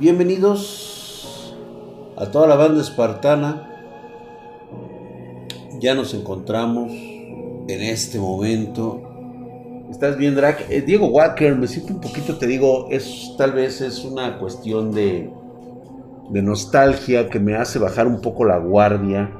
[0.00, 1.56] Bienvenidos
[2.16, 3.68] a toda la banda espartana.
[5.80, 9.02] Ya nos encontramos en este momento.
[9.90, 10.66] ¿Estás bien, Drac?
[10.70, 14.92] Eh, Diego Walker, me siento un poquito, te digo, es tal vez es una cuestión
[14.92, 15.32] de,
[16.30, 19.32] de nostalgia que me hace bajar un poco la guardia.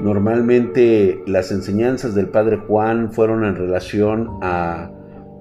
[0.00, 4.90] Normalmente las enseñanzas del Padre Juan fueron en relación a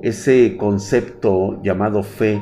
[0.03, 2.39] ese concepto llamado fe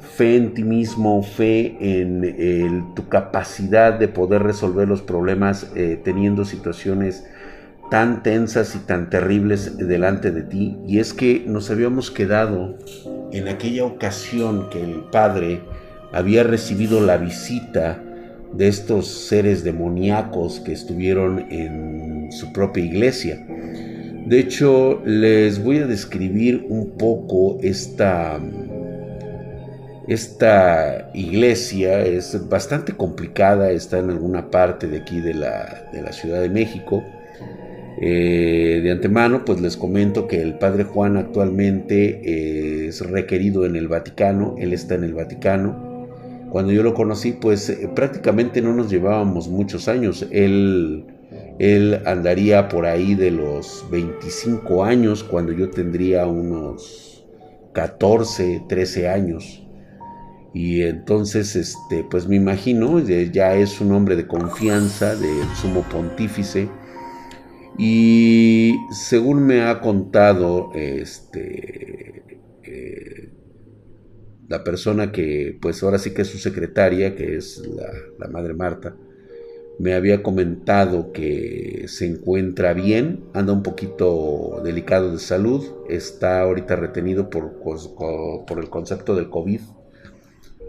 [0.00, 6.44] fe en ti mismo, fe en tu capacidad de poder resolver los problemas eh, teniendo
[6.44, 7.24] situaciones
[7.90, 10.76] tan tensas y tan terribles delante de ti.
[10.86, 12.76] Y es que nos habíamos quedado
[13.32, 15.60] en aquella ocasión que el Padre
[16.12, 18.02] había recibido la visita
[18.52, 23.44] de estos seres demoníacos que estuvieron en su propia iglesia.
[24.26, 28.38] De hecho, les voy a describir un poco esta
[30.08, 36.48] esta iglesia es bastante complicada, está en alguna parte de aquí de la, Ciudad de
[36.48, 37.04] México.
[38.00, 43.76] Eh, de antemano, pues les comento que el Padre Juan actualmente eh, es requerido en
[43.76, 46.08] el Vaticano, él está en el Vaticano.
[46.48, 50.26] Cuando yo lo conocí, pues eh, prácticamente no nos llevábamos muchos años.
[50.30, 51.04] Él,
[51.58, 57.26] él andaría por ahí de los 25 años, cuando yo tendría unos
[57.74, 59.67] 14, 13 años.
[60.54, 66.68] Y entonces, este, pues me imagino, ya es un hombre de confianza del sumo pontífice.
[67.78, 73.32] Y según me ha contado este, eh,
[74.48, 78.54] la persona que, pues ahora sí que es su secretaria, que es la, la madre
[78.54, 78.96] Marta,
[79.78, 86.74] me había comentado que se encuentra bien, anda un poquito delicado de salud, está ahorita
[86.74, 89.60] retenido por, por el concepto del COVID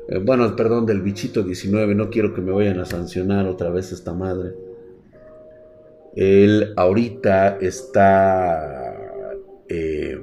[0.09, 3.91] eh, bueno, perdón, del bichito 19, no quiero que me vayan a sancionar otra vez
[3.91, 4.55] esta madre.
[6.15, 8.95] Él ahorita está
[9.67, 10.19] eh,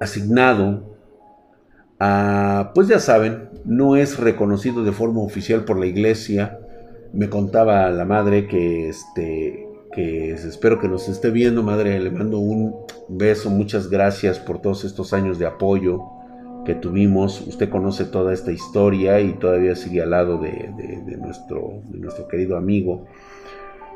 [0.00, 0.96] asignado
[2.00, 6.58] a, pues ya saben, no es reconocido de forma oficial por la iglesia.
[7.12, 9.60] Me contaba la madre que este
[9.92, 12.74] que espero que nos esté viendo, madre, le mando un
[13.08, 16.13] beso, muchas gracias por todos estos años de apoyo
[16.64, 17.40] que tuvimos.
[17.46, 20.70] Usted conoce toda esta historia y todavía sigue al lado de,
[21.18, 21.82] nuestro,
[22.28, 23.06] querido amigo,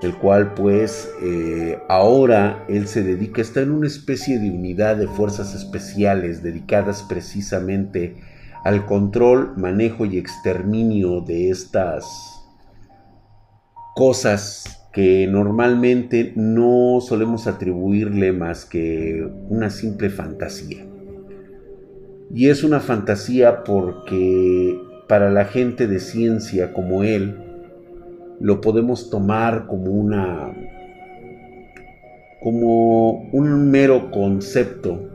[0.03, 5.09] el cual pues eh, ahora él se dedica, está en una especie de unidad de
[5.09, 8.17] fuerzas especiales dedicadas precisamente
[8.65, 12.05] al control, manejo y exterminio de estas
[13.95, 20.88] cosas que normalmente no solemos atribuirle más que una simple fantasía.
[22.35, 24.79] Y es una fantasía porque
[25.09, 27.37] para la gente de ciencia como él,
[28.41, 30.55] lo podemos tomar como una
[32.41, 35.09] como un mero concepto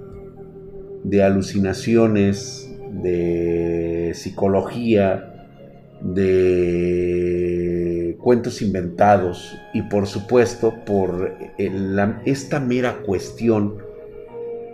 [1.03, 2.69] de alucinaciones,
[3.02, 5.47] de psicología,
[6.02, 7.34] de
[8.19, 11.34] cuentos inventados y por supuesto por
[12.25, 13.78] esta mera cuestión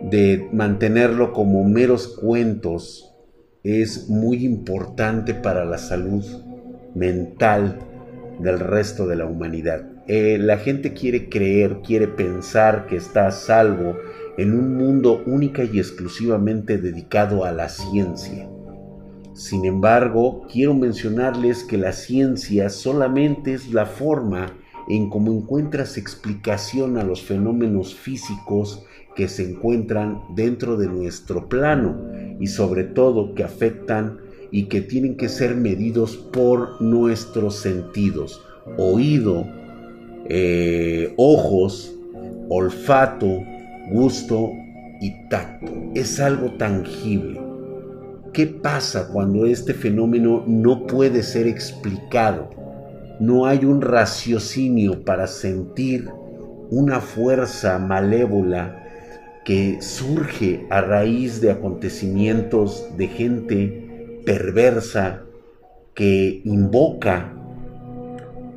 [0.01, 3.13] de mantenerlo como meros cuentos
[3.63, 6.23] es muy importante para la salud
[6.95, 7.79] mental
[8.39, 9.83] del resto de la humanidad.
[10.07, 13.97] Eh, la gente quiere creer, quiere pensar que está a salvo
[14.37, 18.49] en un mundo única y exclusivamente dedicado a la ciencia.
[19.33, 24.53] Sin embargo, quiero mencionarles que la ciencia solamente es la forma
[24.89, 28.83] en cómo encuentras explicación a los fenómenos físicos
[29.15, 31.95] que se encuentran dentro de nuestro plano
[32.39, 34.17] y sobre todo que afectan
[34.51, 38.41] y que tienen que ser medidos por nuestros sentidos,
[38.77, 39.45] oído,
[40.25, 41.95] eh, ojos,
[42.49, 43.43] olfato,
[43.91, 44.51] gusto
[45.01, 45.71] y tacto.
[45.93, 47.39] Es algo tangible.
[48.33, 52.49] ¿Qué pasa cuando este fenómeno no puede ser explicado?
[53.19, 56.09] No hay un raciocinio para sentir
[56.69, 58.83] una fuerza malévola
[59.43, 65.23] que surge a raíz de acontecimientos de gente perversa
[65.95, 67.33] que invoca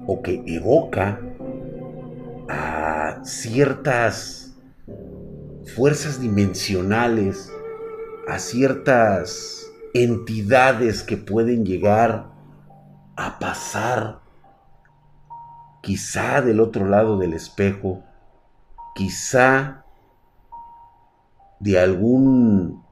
[0.07, 1.21] o que evoca
[2.49, 4.55] a ciertas
[5.75, 7.51] fuerzas dimensionales,
[8.29, 12.31] a ciertas entidades que pueden llegar
[13.17, 14.22] a pasar
[15.83, 18.03] quizá del otro lado del espejo,
[18.95, 19.85] quizá
[21.61, 22.83] de algún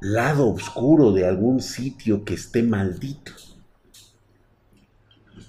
[0.00, 3.32] lado oscuro de algún sitio que esté maldito.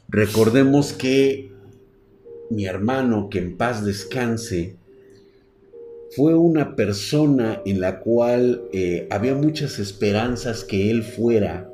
[0.07, 1.53] Recordemos que
[2.49, 4.77] mi hermano, que en paz descanse,
[6.15, 11.69] fue una persona en la cual eh, había muchas esperanzas que él fuera,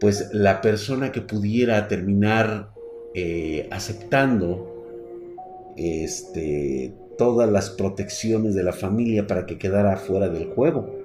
[0.00, 2.71] pues la persona que pudiera terminar
[3.14, 11.02] eh, aceptando este, todas las protecciones de la familia para que quedara fuera del juego.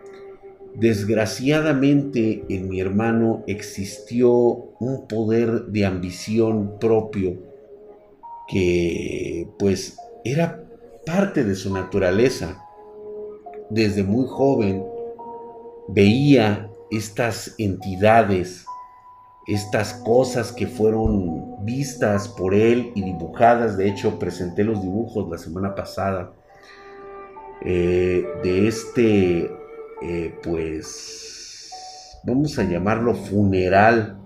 [0.75, 4.31] Desgraciadamente en mi hermano existió
[4.79, 7.37] un poder de ambición propio
[8.47, 10.63] que pues era
[11.03, 12.63] parte de su naturaleza.
[13.71, 14.83] Desde muy joven
[15.87, 18.66] veía estas entidades,
[19.47, 23.77] estas cosas que fueron vistas por él y dibujadas.
[23.77, 26.33] De hecho, presenté los dibujos la semana pasada
[27.61, 29.49] eh, de este,
[30.01, 34.19] eh, pues, vamos a llamarlo funeral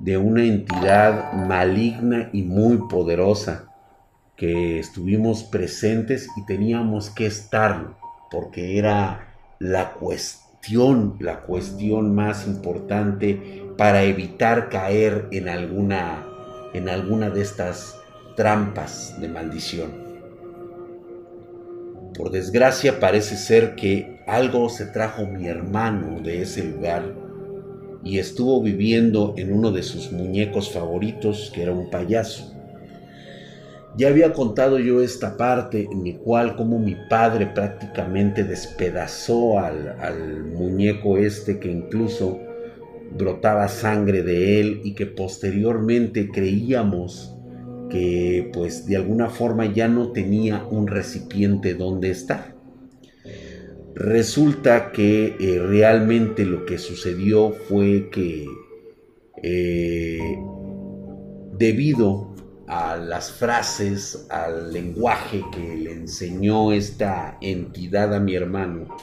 [0.00, 3.68] de una entidad maligna y muy poderosa
[4.36, 7.96] que estuvimos presentes y teníamos que estar
[8.30, 16.26] porque era la cuestión, la cuestión más importante para evitar caer en alguna,
[16.74, 17.96] en alguna de estas
[18.34, 19.92] trampas de maldición.
[22.12, 27.14] Por desgracia parece ser que algo se trajo mi hermano de ese lugar
[28.02, 32.52] y estuvo viviendo en uno de sus muñecos favoritos, que era un payaso.
[33.96, 39.94] Ya había contado yo esta parte en mi cual como mi padre prácticamente despedazó al,
[40.00, 42.47] al muñeco este que incluso
[43.16, 47.34] brotaba sangre de él y que posteriormente creíamos
[47.88, 52.54] que pues de alguna forma ya no tenía un recipiente donde estar.
[53.94, 58.46] Resulta que eh, realmente lo que sucedió fue que
[59.42, 60.38] eh,
[61.56, 62.34] debido
[62.68, 68.94] a las frases, al lenguaje que le enseñó esta entidad a mi hermano,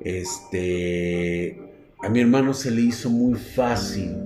[0.00, 1.69] este,
[2.02, 4.16] a mi hermano se le hizo muy fácil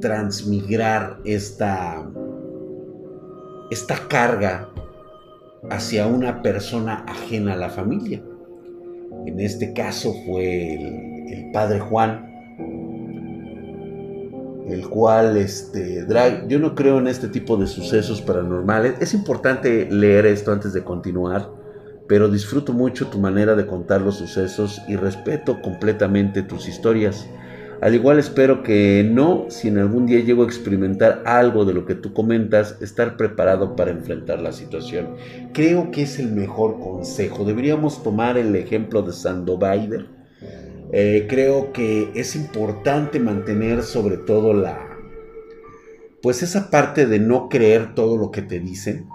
[0.00, 2.08] transmigrar esta,
[3.70, 4.68] esta carga
[5.70, 8.22] hacia una persona ajena a la familia.
[9.26, 12.30] En este caso fue el, padre Juan,
[14.68, 16.06] el cual, este,
[16.48, 18.94] yo no creo en este tipo de sucesos paranormales.
[19.00, 21.48] Es importante leer esto antes de continuar,
[22.06, 27.26] pero disfruto mucho tu manera de contar los sucesos y respeto completamente tus historias.
[27.80, 31.84] Al igual espero que no, si en algún día llego a experimentar algo de lo
[31.84, 35.16] que tú comentas, estar preparado para enfrentar la situación.
[35.52, 37.44] Creo que es el mejor consejo.
[37.44, 40.06] Deberíamos tomar el ejemplo de Sandovider.
[40.92, 44.78] Eh, creo que es importante mantener sobre todo la...
[46.22, 49.08] Pues esa parte de no creer todo lo que te dicen,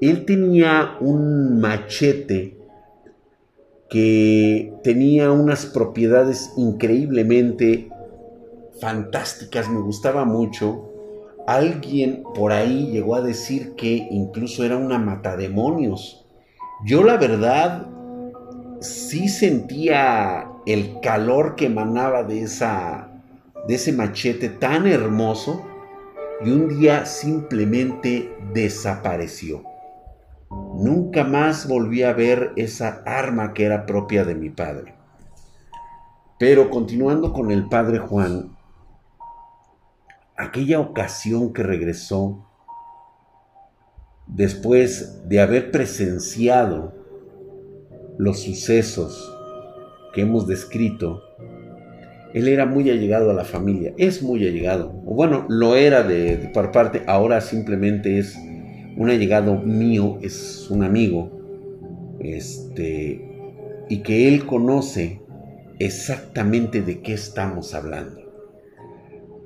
[0.00, 2.56] Él tenía un machete
[3.88, 7.88] que tenía unas propiedades increíblemente
[8.80, 10.84] fantásticas, me gustaba mucho.
[11.46, 16.26] Alguien por ahí llegó a decir que incluso era una matademonios.
[16.84, 17.88] Yo la verdad
[18.80, 23.08] sí sentía el calor que emanaba de esa
[23.66, 25.66] de ese machete tan hermoso
[26.44, 29.62] y un día simplemente desapareció.
[30.50, 34.94] Nunca más volví a ver esa arma que era propia de mi padre.
[36.38, 38.56] Pero continuando con el padre Juan,
[40.36, 42.46] aquella ocasión que regresó
[44.26, 46.97] después de haber presenciado
[48.18, 49.32] los sucesos
[50.12, 51.22] que hemos descrito,
[52.34, 56.50] él era muy allegado a la familia, es muy allegado, o bueno, lo era de,
[56.52, 58.36] por parte, ahora simplemente es
[58.96, 61.30] un allegado mío, es un amigo,
[62.20, 63.24] este,
[63.88, 65.22] y que él conoce
[65.78, 68.26] exactamente de qué estamos hablando.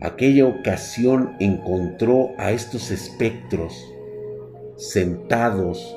[0.01, 3.73] aquella ocasión encontró a estos espectros
[4.77, 5.97] sentados,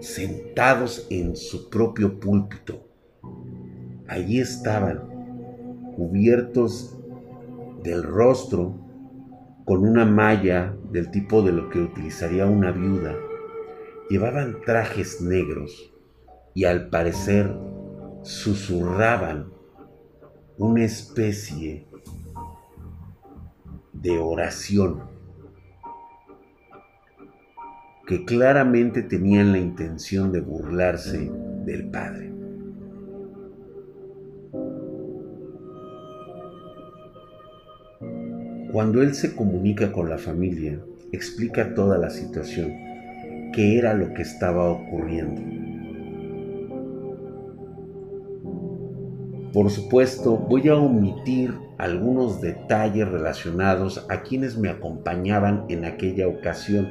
[0.00, 2.86] sentados en su propio púlpito.
[4.08, 5.08] Allí estaban,
[5.96, 6.98] cubiertos
[7.82, 8.74] del rostro
[9.64, 13.14] con una malla del tipo de lo que utilizaría una viuda.
[14.08, 15.92] Llevaban trajes negros
[16.54, 17.54] y al parecer
[18.22, 19.52] susurraban
[20.58, 21.86] una especie
[23.92, 25.09] de oración
[28.10, 31.30] que claramente tenían la intención de burlarse
[31.64, 32.32] del Padre.
[38.72, 40.80] Cuando él se comunica con la familia,
[41.12, 42.72] explica toda la situación,
[43.52, 45.40] qué era lo que estaba ocurriendo.
[49.52, 56.88] Por supuesto, voy a omitir algunos detalles relacionados a quienes me acompañaban en aquella ocasión.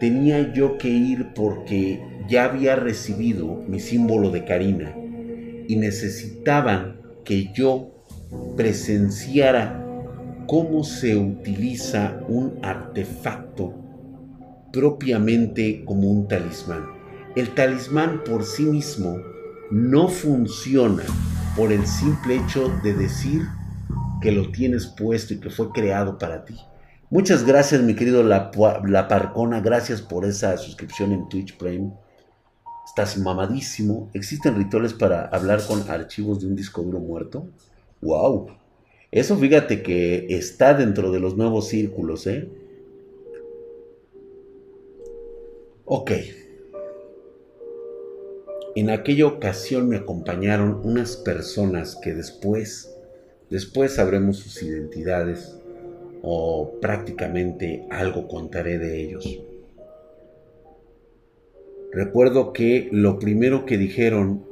[0.00, 4.94] Tenía yo que ir porque ya había recibido mi símbolo de Karina
[5.66, 8.04] y necesitaban que yo
[8.56, 9.84] presenciara
[10.46, 13.74] cómo se utiliza un artefacto
[14.72, 16.86] propiamente como un talismán.
[17.34, 19.16] El talismán por sí mismo
[19.70, 21.04] no funciona
[21.56, 23.42] por el simple hecho de decir
[24.20, 26.56] que lo tienes puesto y que fue creado para ti.
[27.10, 28.50] Muchas gracias, mi querido La,
[28.86, 29.62] La Parcona.
[29.62, 31.90] Gracias por esa suscripción en Twitch Prime.
[32.84, 34.10] Estás mamadísimo.
[34.12, 37.48] ¿Existen rituales para hablar con archivos de un disco duro muerto?
[38.02, 38.48] ¡Wow!
[39.10, 42.46] Eso fíjate que está dentro de los nuevos círculos, ¿eh?
[45.86, 46.10] Ok.
[48.76, 52.94] En aquella ocasión me acompañaron unas personas que después,
[53.48, 55.57] después sabremos sus identidades
[56.22, 59.40] o prácticamente algo contaré de ellos.
[61.92, 64.44] Recuerdo que lo primero que dijeron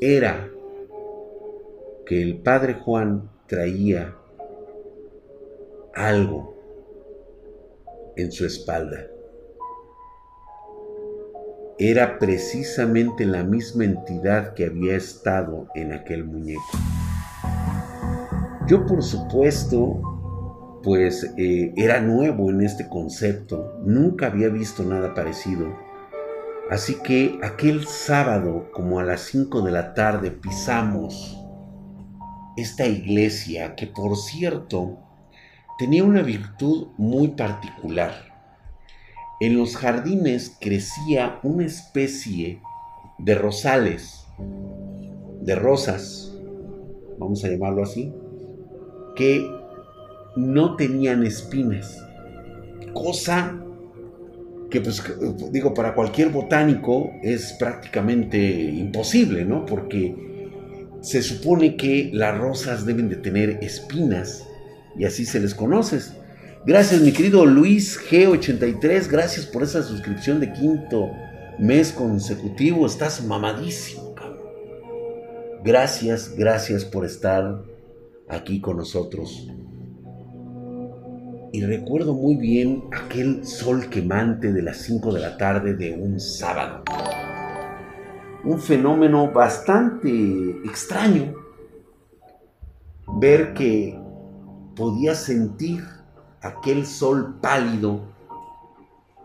[0.00, 0.50] era
[2.06, 4.16] que el padre Juan traía
[5.94, 6.54] algo
[8.16, 9.06] en su espalda
[11.84, 16.62] era precisamente la misma entidad que había estado en aquel muñeco.
[18.68, 20.11] Yo por supuesto,
[20.82, 25.76] pues eh, era nuevo en este concepto, nunca había visto nada parecido.
[26.70, 31.38] Así que aquel sábado, como a las 5 de la tarde, pisamos
[32.56, 34.98] esta iglesia que por cierto
[35.78, 38.32] tenía una virtud muy particular
[39.42, 42.62] en los jardines crecía una especie
[43.18, 44.24] de rosales,
[45.40, 46.32] de rosas,
[47.18, 48.14] vamos a llamarlo así,
[49.16, 49.44] que
[50.36, 52.04] no tenían espinas.
[52.92, 53.58] Cosa
[54.70, 55.02] que, pues,
[55.50, 59.66] digo, para cualquier botánico es prácticamente imposible, ¿no?
[59.66, 60.14] Porque
[61.02, 64.46] se supone que las rosas deben de tener espinas
[64.96, 66.00] y así se les conoce.
[66.64, 69.08] Gracias, mi querido Luis G83.
[69.08, 71.10] Gracias por esa suscripción de quinto
[71.58, 72.86] mes consecutivo.
[72.86, 74.38] Estás mamadísimo, cabrón.
[75.64, 77.62] Gracias, gracias por estar
[78.28, 79.48] aquí con nosotros.
[81.52, 86.18] Y recuerdo muy bien aquel sol quemante de las 5 de la tarde de un
[86.18, 86.82] sábado.
[88.42, 90.08] Un fenómeno bastante
[90.64, 91.34] extraño.
[93.18, 94.00] Ver que
[94.74, 95.84] podía sentir
[96.40, 98.00] aquel sol pálido,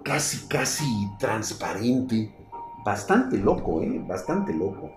[0.04, 0.84] casi, casi
[1.20, 2.36] transparente.
[2.84, 4.04] Bastante loco, ¿eh?
[4.06, 4.92] Bastante loco.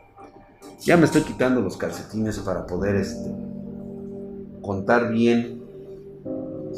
[0.81, 3.31] Ya me estoy quitando los calcetines para poder este,
[4.63, 5.60] contar bien,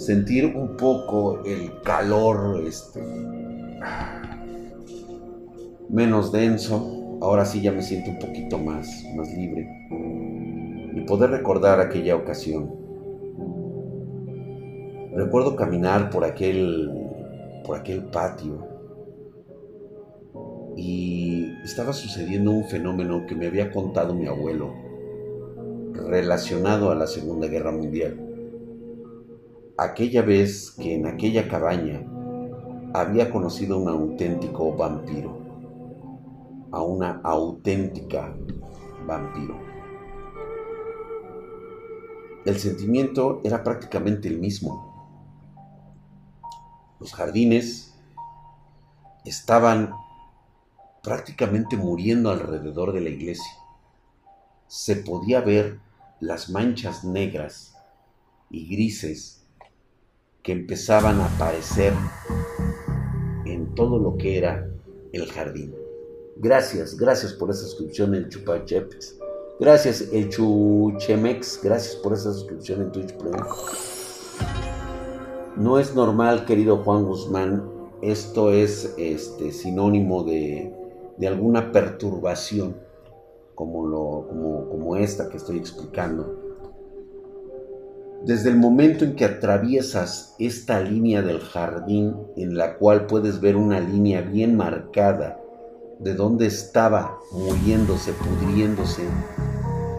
[0.02, 3.00] sentir un poco el calor este,
[5.88, 7.18] menos denso.
[7.20, 9.68] Ahora sí ya me siento un poquito más, más libre.
[10.94, 12.70] Y poder recordar aquella ocasión.
[15.14, 16.90] Recuerdo caminar por aquel,
[17.64, 18.66] por aquel patio
[20.74, 24.72] y estaba sucediendo un fenómeno que me había contado mi abuelo
[25.92, 28.31] relacionado a la Segunda Guerra Mundial.
[29.78, 32.04] Aquella vez que en aquella cabaña
[32.94, 35.38] había conocido a un auténtico vampiro,
[36.70, 38.34] a una auténtica
[39.06, 39.58] vampiro.
[42.44, 44.92] El sentimiento era prácticamente el mismo
[47.02, 47.92] los jardines
[49.24, 49.92] estaban
[51.02, 53.52] prácticamente muriendo alrededor de la iglesia.
[54.68, 55.80] Se podía ver
[56.20, 57.76] las manchas negras
[58.50, 59.41] y grises
[60.42, 61.92] que empezaban a aparecer
[63.44, 64.68] en todo lo que era
[65.12, 65.74] el jardín.
[66.36, 69.18] Gracias, gracias por esa suscripción en Chupacheps.
[69.60, 71.60] Gracias, el Chuchemex.
[71.62, 73.38] Gracias por esa suscripción en Twitch Prime.
[75.56, 77.70] No es normal, querido Juan Guzmán.
[78.00, 80.74] Esto es este, sinónimo de,
[81.18, 82.74] de alguna perturbación,
[83.54, 86.41] como, lo, como, como esta que estoy explicando.
[88.24, 93.56] Desde el momento en que atraviesas esta línea del jardín, en la cual puedes ver
[93.56, 95.40] una línea bien marcada
[95.98, 99.02] de dónde estaba muriéndose, pudriéndose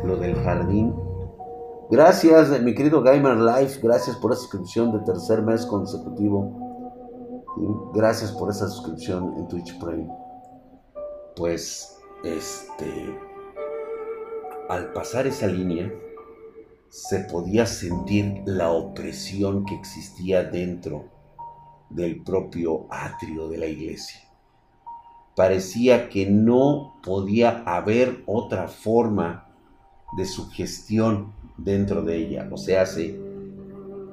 [0.06, 0.94] lo del jardín.
[1.92, 6.64] Gracias, mi querido Gamer Life, gracias por esa suscripción de tercer mes consecutivo.
[7.94, 10.10] Gracias por esa suscripción en Twitch Prime.
[11.36, 13.20] Pues, este,
[14.70, 15.92] al pasar esa línea,
[16.94, 21.06] se podía sentir la opresión que existía dentro
[21.90, 24.22] del propio atrio de la iglesia.
[25.36, 29.48] Parecía que no podía haber otra forma
[30.16, 32.48] de sugestión dentro de ella.
[32.52, 33.20] O sea, se,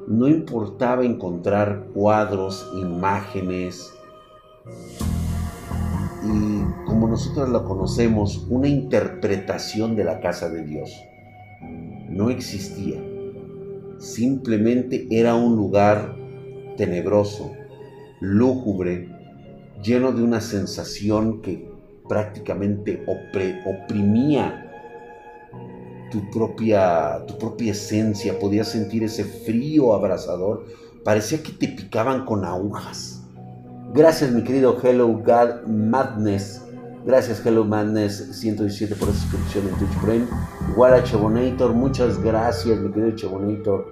[0.09, 3.93] no importaba encontrar cuadros, imágenes
[6.25, 10.91] y como nosotros lo conocemos, una interpretación de la casa de Dios
[12.11, 13.03] no existía.
[13.99, 16.17] Simplemente era un lugar
[16.77, 17.53] tenebroso,
[18.21, 19.09] lúgubre,
[19.83, 21.71] lleno de una sensación que
[22.09, 24.67] prácticamente oprimía
[26.11, 28.39] tu propia, tu propia esencia.
[28.39, 30.67] Podías sentir ese frío abrasador.
[31.05, 33.23] Parecía que te picaban con agujas.
[33.95, 36.63] Gracias, mi querido Hello God Madness
[37.05, 40.27] Gracias Hello Madness 117 por esa suscripción en Twitch Prime.
[40.71, 43.87] Igual a muchas gracias mi querido Chebonator.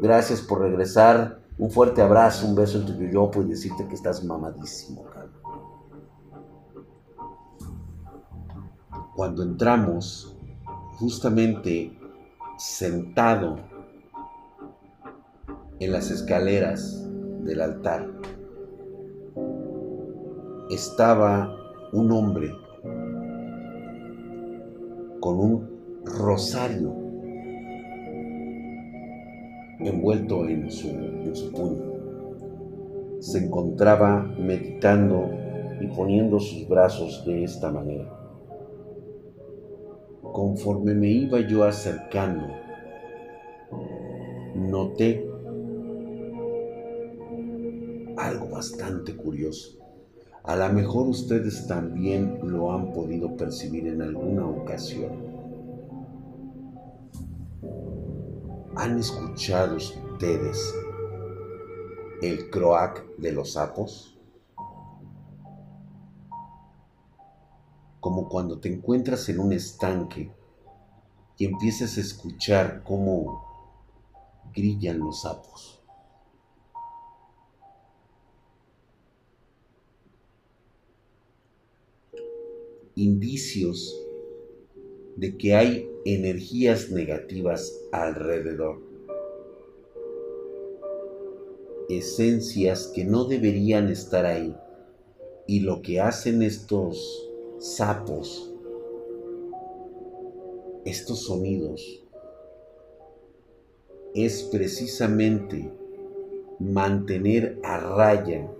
[0.00, 1.38] Gracias por regresar.
[1.56, 5.04] Un fuerte abrazo, un beso en tu yoyopo y decirte que estás mamadísimo.
[9.14, 10.36] Cuando entramos,
[10.98, 11.96] justamente
[12.58, 13.56] sentado
[15.78, 17.04] en las escaleras
[17.44, 18.08] del altar,
[20.70, 21.57] estaba
[21.92, 22.52] un hombre
[25.20, 26.94] con un rosario
[29.80, 33.20] envuelto en su, en su puño.
[33.20, 35.30] Se encontraba meditando
[35.80, 38.14] y poniendo sus brazos de esta manera.
[40.22, 42.46] Conforme me iba yo acercando,
[44.54, 45.28] noté
[48.16, 49.77] algo bastante curioso.
[50.44, 55.28] A lo mejor ustedes también lo han podido percibir en alguna ocasión.
[58.76, 60.74] ¿Han escuchado ustedes
[62.22, 64.18] el croac de los sapos?
[68.00, 70.32] Como cuando te encuentras en un estanque
[71.36, 73.44] y empiezas a escuchar cómo
[74.54, 75.77] grillan los sapos.
[82.98, 83.96] Indicios
[85.16, 88.80] de que hay energías negativas alrededor.
[91.88, 94.54] Esencias que no deberían estar ahí.
[95.46, 98.52] Y lo que hacen estos sapos,
[100.84, 102.04] estos sonidos,
[104.14, 105.72] es precisamente
[106.58, 108.50] mantener a raya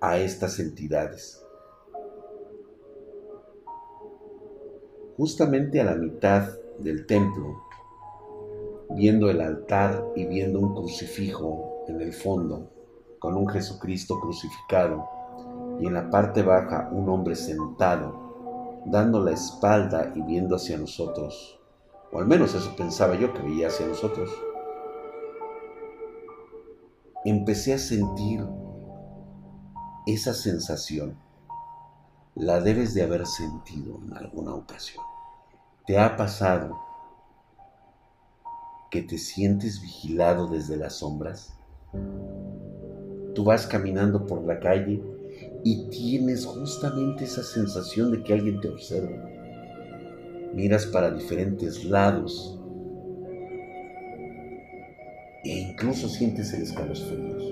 [0.00, 1.41] a estas entidades.
[5.22, 6.48] Justamente a la mitad
[6.80, 7.62] del templo,
[8.90, 12.72] viendo el altar y viendo un crucifijo en el fondo,
[13.20, 15.08] con un Jesucristo crucificado,
[15.78, 21.60] y en la parte baja un hombre sentado, dando la espalda y viendo hacia nosotros,
[22.10, 24.28] o al menos eso pensaba yo que veía hacia nosotros.
[27.24, 28.44] Empecé a sentir
[30.04, 31.16] esa sensación
[32.34, 35.11] la debes de haber sentido en alguna ocasión.
[35.84, 36.78] ¿Te ha pasado
[38.88, 41.54] que te sientes vigilado desde las sombras?
[43.34, 45.02] Tú vas caminando por la calle
[45.64, 49.28] y tienes justamente esa sensación de que alguien te observa.
[50.54, 52.60] Miras para diferentes lados
[55.42, 57.51] e incluso sientes el escalofríos.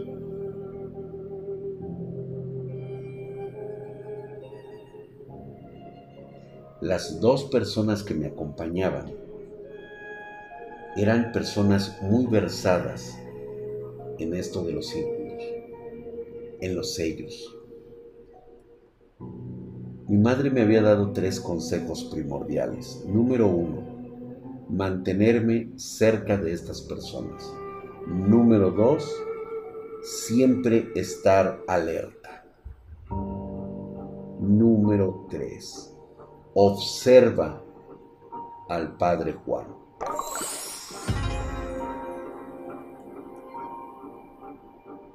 [6.90, 9.12] Las dos personas que me acompañaban
[10.96, 13.16] eran personas muy versadas
[14.18, 15.44] en esto de los círculos,
[16.60, 17.56] en los sellos.
[20.08, 23.04] Mi madre me había dado tres consejos primordiales.
[23.06, 23.84] Número uno,
[24.68, 27.54] mantenerme cerca de estas personas.
[28.08, 29.08] Número dos,
[30.02, 32.44] siempre estar alerta.
[34.40, 35.89] Número tres,
[36.54, 37.62] observa
[38.68, 39.66] al Padre Juan.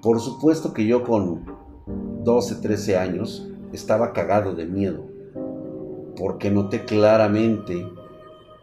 [0.02, 1.46] Por supuesto que yo con
[2.24, 5.04] 12, 13 años estaba cagado de miedo,
[6.16, 7.88] porque noté claramente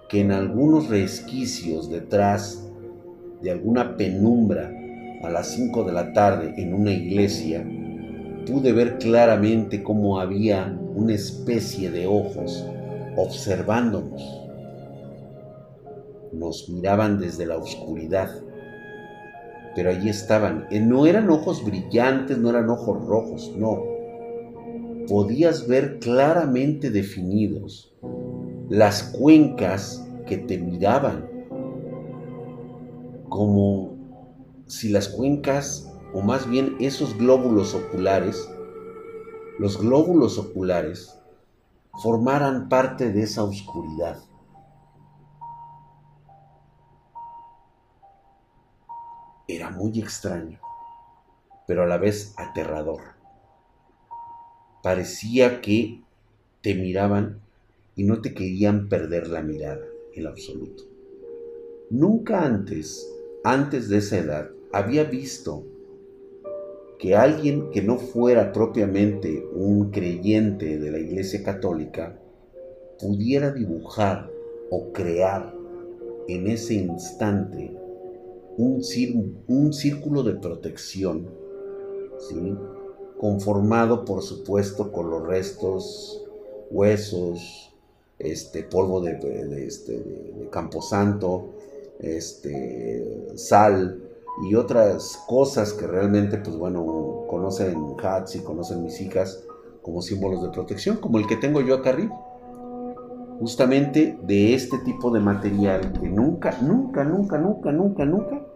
[0.09, 2.71] que en algunos resquicios detrás
[3.41, 4.71] de alguna penumbra
[5.23, 7.67] a las 5 de la tarde en una iglesia,
[8.47, 12.65] pude ver claramente cómo había una especie de ojos
[13.17, 14.23] observándonos.
[16.33, 18.31] Nos miraban desde la oscuridad,
[19.75, 20.67] pero allí estaban.
[20.71, 23.83] Eh, no eran ojos brillantes, no eran ojos rojos, no.
[25.09, 27.95] Podías ver claramente definidos
[28.71, 31.29] las cuencas que te miraban,
[33.29, 33.97] como
[34.67, 38.51] si las cuencas, o más bien esos glóbulos oculares,
[39.59, 41.19] los glóbulos oculares,
[42.03, 44.19] formaran parte de esa oscuridad.
[49.49, 50.59] Era muy extraño,
[51.67, 53.01] pero a la vez aterrador.
[54.83, 56.03] Parecía que
[56.61, 57.41] te miraban
[57.95, 60.85] y no te querían perder la mirada en absoluto.
[61.91, 63.07] Nunca antes,
[63.45, 65.67] antes de esa edad, había visto
[67.03, 72.17] que alguien que no fuera propiamente un creyente de la Iglesia Católica
[73.01, 74.31] pudiera dibujar
[74.71, 75.53] o crear
[76.29, 77.77] en ese instante
[78.57, 81.29] un, círculo de protección,
[83.19, 86.25] conformado por supuesto con los restos,
[86.71, 87.75] huesos,
[88.21, 91.51] este, polvo de, este, de camposanto,
[91.99, 96.85] este, sal, y otras cosas que realmente, pues bueno,
[97.29, 99.45] conocen Hats y conocen mis hijas
[99.83, 102.19] como símbolos de protección, como el que tengo yo acá arriba.
[103.39, 108.47] Justamente de este tipo de material que nunca, nunca, nunca, nunca, nunca, nunca,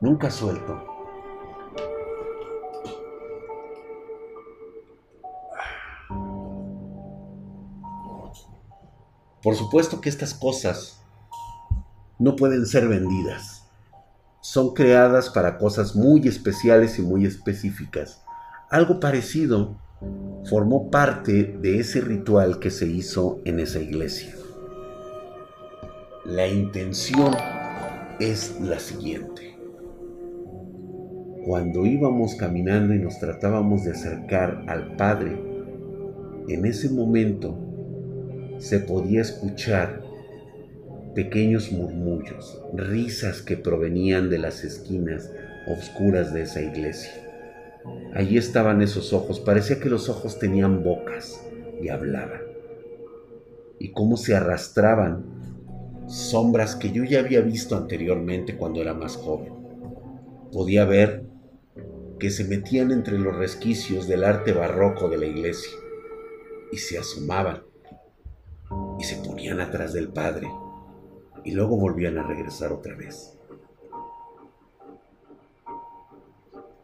[0.00, 0.80] nunca suelto.
[9.42, 11.02] Por supuesto que estas cosas
[12.18, 13.57] no pueden ser vendidas
[14.48, 18.22] son creadas para cosas muy especiales y muy específicas.
[18.70, 19.76] Algo parecido
[20.48, 24.34] formó parte de ese ritual que se hizo en esa iglesia.
[26.24, 27.34] La intención
[28.20, 29.54] es la siguiente.
[31.44, 35.38] Cuando íbamos caminando y nos tratábamos de acercar al Padre,
[36.48, 37.54] en ese momento
[38.56, 40.07] se podía escuchar
[41.14, 45.30] pequeños murmullos, risas que provenían de las esquinas
[45.66, 47.12] oscuras de esa iglesia.
[48.14, 51.40] Allí estaban esos ojos, parecía que los ojos tenían bocas
[51.82, 52.40] y hablaban.
[53.78, 55.24] Y cómo se arrastraban
[56.08, 59.52] sombras que yo ya había visto anteriormente cuando era más joven.
[60.52, 61.24] Podía ver
[62.18, 65.70] que se metían entre los resquicios del arte barroco de la iglesia
[66.72, 67.62] y se asomaban
[68.98, 70.48] y se ponían atrás del Padre
[71.44, 73.38] y luego volvían a regresar otra vez.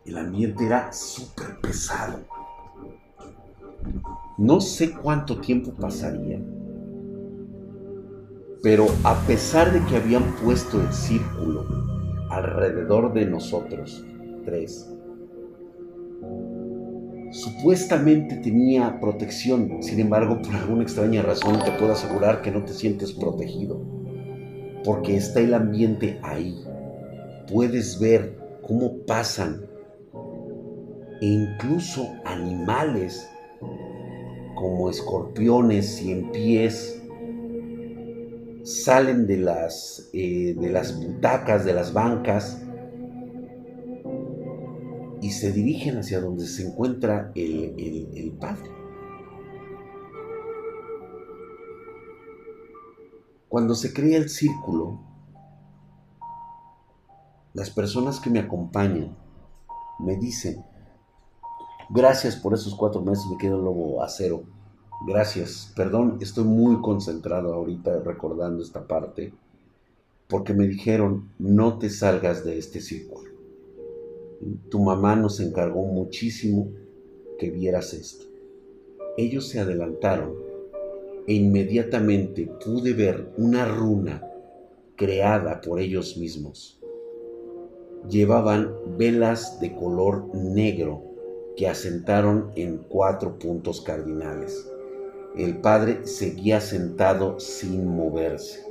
[0.04, 2.20] El ambiente era súper pesado.
[4.36, 6.40] No sé cuánto tiempo pasaría,
[8.62, 11.66] pero a pesar de que habían puesto el círculo
[12.30, 14.04] alrededor de nosotros,
[14.44, 14.90] tres,
[17.30, 22.72] supuestamente tenía protección, sin embargo, por alguna extraña razón te puedo asegurar que no te
[22.72, 24.03] sientes protegido
[24.84, 26.62] porque está el ambiente ahí.
[27.50, 29.66] Puedes ver cómo pasan
[31.20, 33.28] e incluso animales
[34.54, 37.02] como escorpiones y en pies
[38.62, 42.62] salen de las, eh, de las butacas, de las bancas
[45.20, 48.83] y se dirigen hacia donde se encuentra el, el Padre.
[53.54, 54.98] Cuando se crea el círculo,
[57.52, 59.16] las personas que me acompañan
[60.00, 60.64] me dicen,
[61.88, 64.42] gracias por esos cuatro meses, me quedo lobo acero.
[65.06, 69.32] Gracias, perdón, estoy muy concentrado ahorita recordando esta parte,
[70.26, 73.30] porque me dijeron, no te salgas de este círculo.
[74.68, 76.72] tu mamá nos encargó muchísimo
[77.38, 78.24] que vieras esto.
[79.16, 80.43] Ellos se adelantaron
[81.26, 84.22] e inmediatamente pude ver una runa
[84.96, 86.80] creada por ellos mismos.
[88.08, 91.02] Llevaban velas de color negro
[91.56, 94.70] que asentaron en cuatro puntos cardinales.
[95.36, 98.64] El padre seguía sentado sin moverse.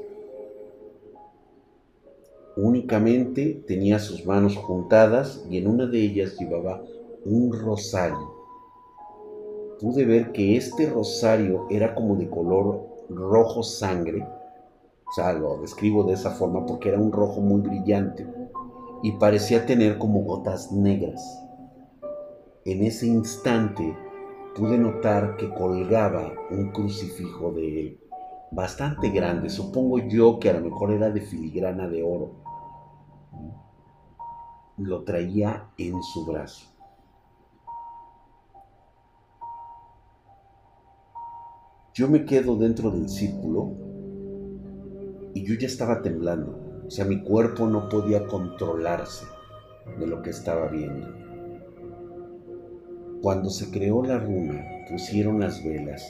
[2.56, 6.84] Únicamente tenía sus manos juntadas y en una de ellas llevaba
[7.26, 8.42] un rosario.
[9.84, 14.26] Pude ver que este rosario era como de color rojo sangre.
[15.06, 18.26] O sea, lo describo de esa forma porque era un rojo muy brillante
[19.02, 21.22] y parecía tener como gotas negras.
[22.63, 23.93] En ese instante
[24.56, 28.00] pude notar que colgaba un crucifijo de él,
[28.52, 32.32] bastante grande, supongo yo que a lo mejor era de filigrana de oro
[34.78, 36.73] lo traía en su brazo.
[41.93, 43.71] Yo me quedo dentro del círculo
[45.36, 46.84] y yo ya estaba temblando.
[46.88, 49.27] O sea, mi cuerpo no podía controlarse
[49.99, 51.08] de lo que estaba viendo.
[53.21, 56.03] Cuando se creó la runa, pusieron las velas,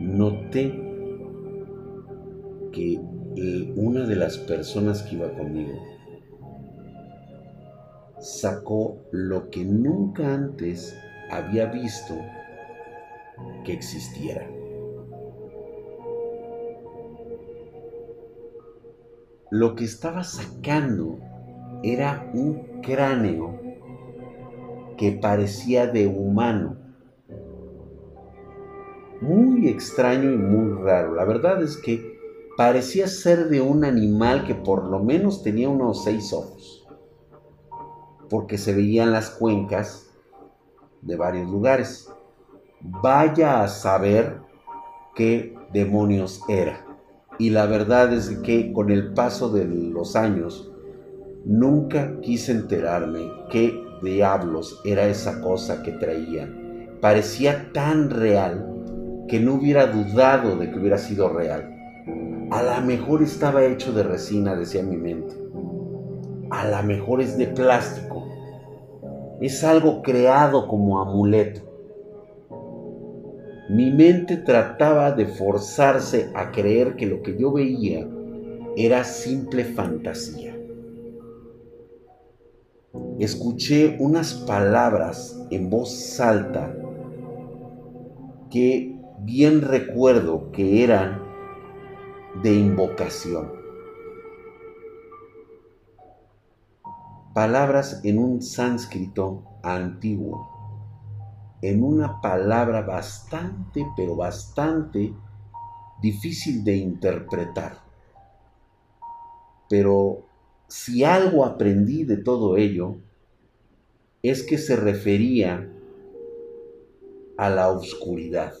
[0.00, 0.72] noté
[2.72, 3.00] que
[3.76, 5.78] una de las personas que iba conmigo
[8.18, 10.96] sacó lo que nunca antes
[11.30, 12.14] había visto
[13.68, 14.48] que existiera.
[19.50, 21.18] Lo que estaba sacando
[21.82, 23.60] era un cráneo
[24.96, 26.78] que parecía de humano.
[29.20, 31.14] Muy extraño y muy raro.
[31.14, 32.18] La verdad es que
[32.56, 36.86] parecía ser de un animal que por lo menos tenía unos seis ojos
[38.30, 40.10] porque se veían las cuencas
[41.02, 42.10] de varios lugares.
[42.80, 44.38] Vaya a saber
[45.14, 46.84] qué demonios era.
[47.38, 50.70] Y la verdad es que con el paso de los años,
[51.44, 56.52] nunca quise enterarme qué diablos era esa cosa que traía.
[57.00, 61.74] Parecía tan real que no hubiera dudado de que hubiera sido real.
[62.50, 65.34] A lo mejor estaba hecho de resina, decía mi mente.
[66.50, 68.18] A lo mejor es de plástico
[69.40, 71.60] es algo creado como amuleto.
[73.68, 78.08] Mi mente trataba de forzarse a creer que lo que yo veía
[78.76, 80.56] era simple fantasía.
[83.18, 86.74] Escuché unas palabras en voz alta
[88.50, 91.22] que bien recuerdo que eran
[92.42, 93.58] de invocación.
[97.38, 100.57] palabras en un sánscrito antiguo,
[101.62, 105.12] en una palabra bastante, pero bastante
[106.00, 107.78] difícil de interpretar.
[109.68, 110.24] Pero
[110.68, 112.96] si algo aprendí de todo ello,
[114.22, 115.70] es que se refería
[117.36, 118.54] a la oscuridad.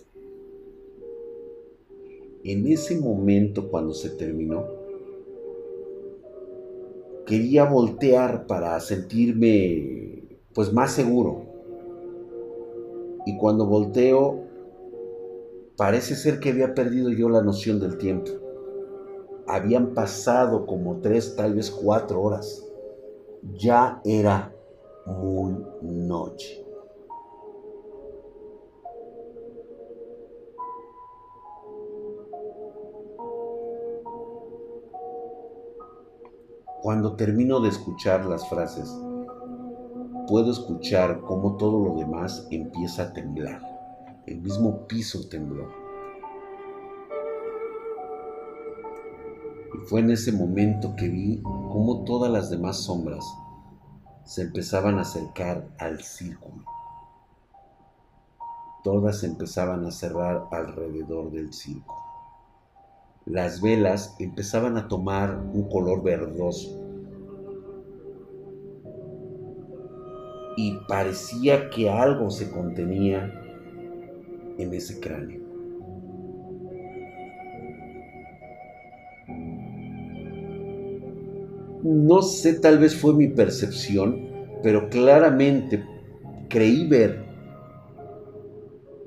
[2.44, 4.64] En ese momento cuando se terminó,
[7.26, 10.22] quería voltear para sentirme
[10.54, 11.47] pues más seguro.
[13.28, 14.42] Y cuando volteo,
[15.76, 18.30] parece ser que había perdido yo la noción del tiempo.
[19.46, 22.66] Habían pasado como tres, tal vez cuatro horas.
[23.52, 24.56] Ya era
[25.04, 26.64] muy noche.
[36.80, 38.90] Cuando termino de escuchar las frases,
[40.28, 43.62] puedo escuchar cómo todo lo demás empieza a temblar.
[44.26, 45.68] El mismo piso tembló.
[49.74, 53.24] Y fue en ese momento que vi cómo todas las demás sombras
[54.24, 56.64] se empezaban a acercar al círculo.
[58.84, 62.08] Todas empezaban a cerrar alrededor del círculo
[63.28, 66.87] las velas empezaban a tomar un color verdoso.
[70.58, 73.32] Y parecía que algo se contenía
[74.58, 75.40] en ese cráneo.
[81.84, 84.28] No sé, tal vez fue mi percepción,
[84.64, 85.84] pero claramente
[86.48, 87.24] creí ver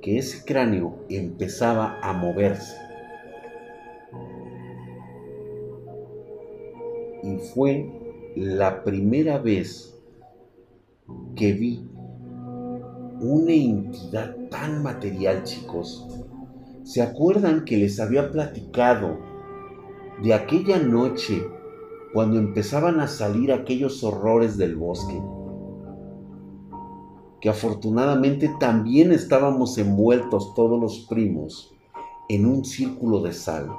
[0.02, 2.78] que ese cráneo empezaba a moverse.
[7.24, 7.86] y fue
[8.36, 9.91] la primera vez
[11.36, 11.88] que vi
[13.22, 16.08] una entidad tan material, chicos.
[16.84, 19.20] ¿Se acuerdan que les había platicado
[20.24, 21.46] de aquella noche
[22.14, 25.22] cuando empezaban a salir aquellos horrores del bosque?
[27.40, 31.74] Que afortunadamente también estábamos envueltos todos los primos
[32.30, 33.70] en un círculo de sal.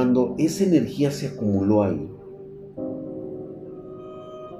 [0.00, 2.10] Cuando esa energía se acumuló ahí,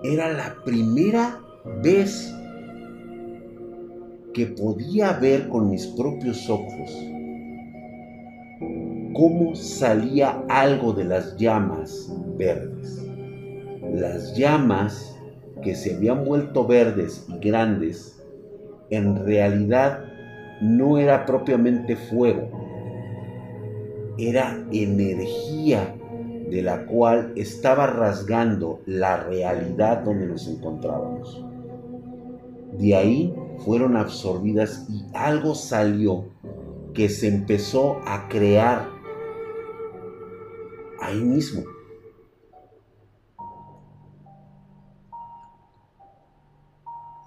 [0.04, 1.40] era la primera
[1.82, 2.30] vez
[4.34, 6.94] que podía ver con mis propios ojos
[9.14, 13.02] cómo salía algo de las llamas verdes.
[13.94, 15.16] Las llamas
[15.62, 18.22] que se habían vuelto verdes y grandes,
[18.90, 20.04] en realidad
[20.60, 22.59] no era propiamente fuego,
[24.18, 25.96] era energía
[26.50, 31.44] de la cual estaba rasgando la realidad donde nos encontrábamos.
[32.72, 36.24] De ahí fueron absorbidas y algo salió
[36.94, 38.88] que se empezó a crear
[41.00, 41.62] ahí mismo.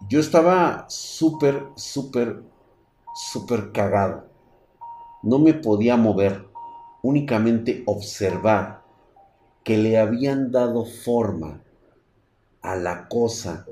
[0.10, 2.44] Yo estaba súper, súper,
[3.16, 4.26] súper cagado.
[5.24, 6.46] No me podía mover,
[7.04, 8.82] únicamente observar
[9.64, 11.62] que le habían dado forma
[12.62, 13.68] a la cosa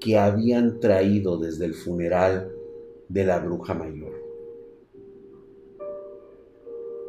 [0.00, 2.52] que habían traído desde el funeral
[3.08, 4.12] de la bruja mayor.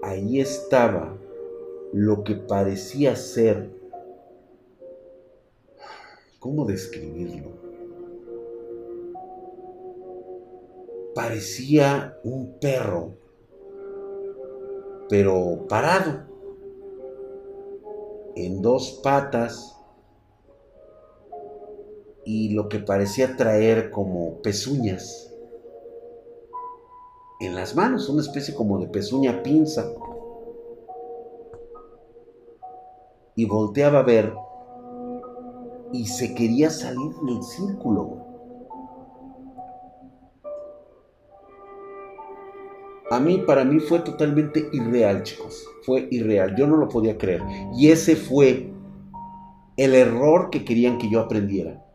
[0.01, 1.17] Ahí estaba
[1.93, 3.69] lo que parecía ser,
[6.39, 7.51] ¿cómo describirlo?
[11.13, 13.20] Parecía un perro,
[15.11, 16.21] pero parado
[18.37, 19.77] en dos patas
[22.23, 25.35] y lo que parecía traer como pezuñas
[27.41, 29.91] en las manos, una especie como de pezuña pinza.
[33.35, 34.33] Y volteaba a ver
[35.91, 38.20] y se quería salir del círculo.
[43.11, 45.67] A mí, para mí fue totalmente irreal, chicos.
[45.83, 46.55] Fue irreal.
[46.55, 47.43] Yo no lo podía creer.
[47.75, 48.71] Y ese fue
[49.75, 51.85] el error que querían que yo aprendiera.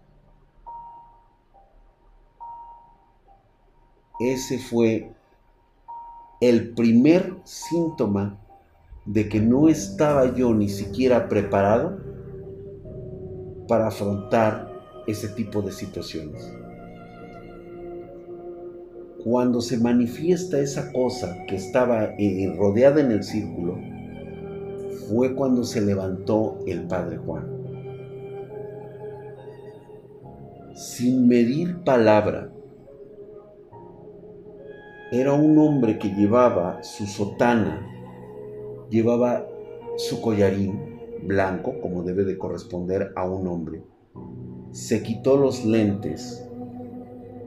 [4.21, 5.11] Ese fue
[6.43, 8.39] el primer síntoma
[9.07, 11.99] de que no estaba yo ni siquiera preparado
[13.67, 14.71] para afrontar
[15.07, 16.56] ese tipo de situaciones
[19.29, 23.77] cuando se manifiesta esa cosa que estaba eh, rodeada en el círculo,
[25.09, 27.45] fue cuando se levantó el Padre Juan.
[30.77, 32.53] Sin medir palabra,
[35.11, 37.85] era un hombre que llevaba su sotana,
[38.91, 39.45] llevaba
[39.97, 43.83] su collarín blanco, como debe de corresponder a un hombre.
[44.71, 46.46] Se quitó los lentes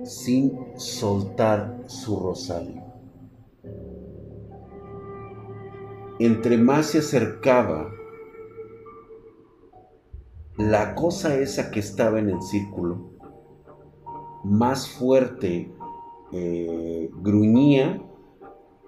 [0.09, 2.81] sin soltar su rosario.
[6.17, 7.91] Entre más se acercaba
[10.57, 13.11] la cosa esa que estaba en el círculo,
[14.43, 15.71] más fuerte
[16.31, 18.01] eh, gruñía,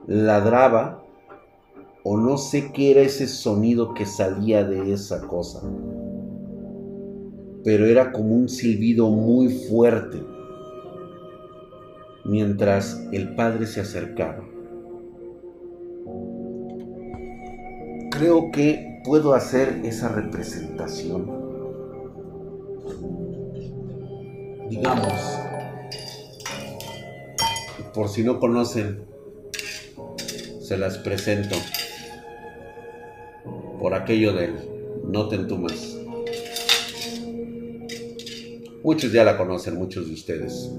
[0.07, 1.05] ladraba,
[2.03, 5.61] o no sé qué era ese sonido que salía de esa cosa,
[7.63, 10.40] pero era como un silbido muy fuerte
[12.25, 14.43] mientras el Padre se acercaba.
[18.11, 21.41] Creo que puedo hacer esa representación.
[24.69, 25.13] Digamos,
[27.93, 29.05] por si no conocen,
[30.61, 31.55] se las presento
[33.79, 34.55] por aquello del
[35.07, 35.97] no te entumas.
[38.83, 40.71] Muchos ya la conocen, muchos de ustedes.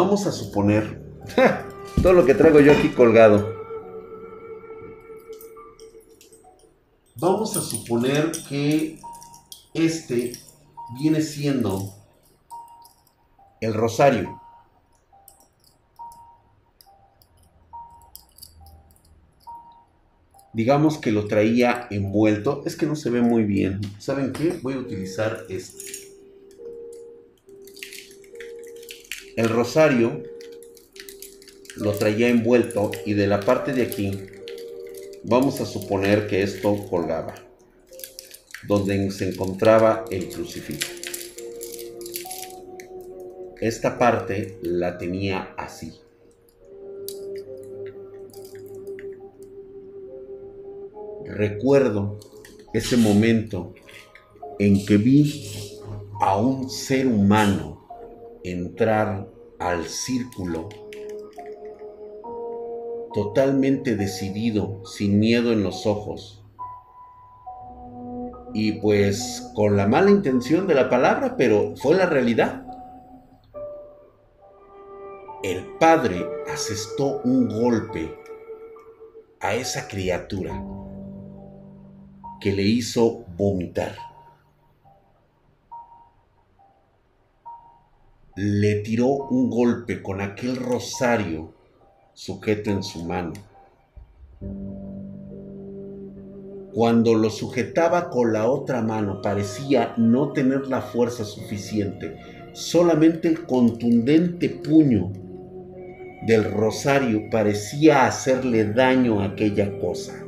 [0.00, 1.02] Vamos a suponer
[2.04, 3.52] todo lo que traigo yo aquí colgado.
[7.16, 9.00] Vamos a suponer que
[9.74, 10.34] este
[11.00, 11.96] viene siendo
[13.60, 14.40] el rosario.
[20.52, 22.62] Digamos que lo traía envuelto.
[22.64, 23.80] Es que no se ve muy bien.
[23.98, 24.60] ¿Saben qué?
[24.62, 26.07] Voy a utilizar este.
[29.38, 30.24] El rosario
[31.76, 34.10] lo traía envuelto y de la parte de aquí
[35.22, 37.36] vamos a suponer que esto colgaba,
[38.66, 40.90] donde se encontraba el crucifijo.
[43.60, 45.92] Esta parte la tenía así.
[51.26, 52.18] Recuerdo
[52.74, 53.72] ese momento
[54.58, 55.78] en que vi
[56.20, 57.77] a un ser humano
[58.44, 59.28] entrar
[59.58, 60.68] al círculo
[63.12, 66.44] totalmente decidido, sin miedo en los ojos.
[68.54, 72.64] Y pues con la mala intención de la palabra, pero fue la realidad.
[75.42, 78.14] El padre asestó un golpe
[79.40, 80.64] a esa criatura
[82.40, 84.07] que le hizo vomitar.
[88.40, 91.54] Le tiró un golpe con aquel rosario
[92.14, 93.32] sujeto en su mano.
[96.72, 102.16] Cuando lo sujetaba con la otra mano parecía no tener la fuerza suficiente,
[102.52, 105.10] solamente el contundente puño
[106.24, 110.24] del rosario parecía hacerle daño a aquella cosa.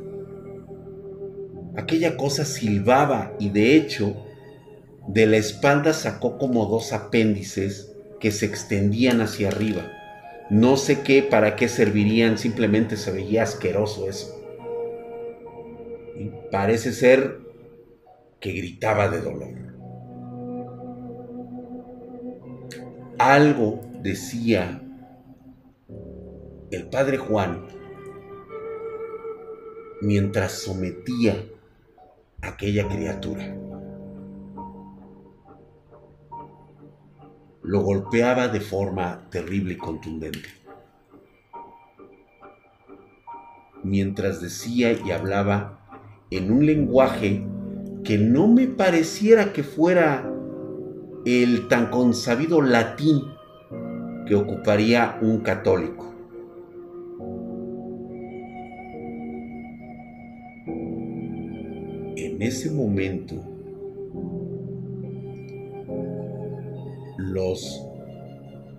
[1.77, 4.17] Aquella cosa silbaba y de hecho
[5.07, 7.90] de la espalda sacó como dos apéndices
[8.21, 9.91] que se extendían hacia arriba
[10.51, 14.37] no sé qué, para qué servirían, simplemente se veía asqueroso eso.
[16.17, 17.39] Y parece ser
[18.41, 19.53] que gritaba de dolor.
[23.17, 24.81] Algo decía
[26.69, 27.67] el padre Juan
[30.01, 31.45] mientras sometía
[32.41, 33.55] a aquella criatura.
[37.63, 40.49] Lo golpeaba de forma terrible y contundente.
[43.83, 45.79] Mientras decía y hablaba
[46.29, 47.43] en un lenguaje
[48.03, 50.27] que no me pareciera que fuera
[51.25, 53.21] el tan consabido latín
[54.25, 56.07] que ocuparía un católico.
[62.15, 63.50] En ese momento
[67.33, 67.81] los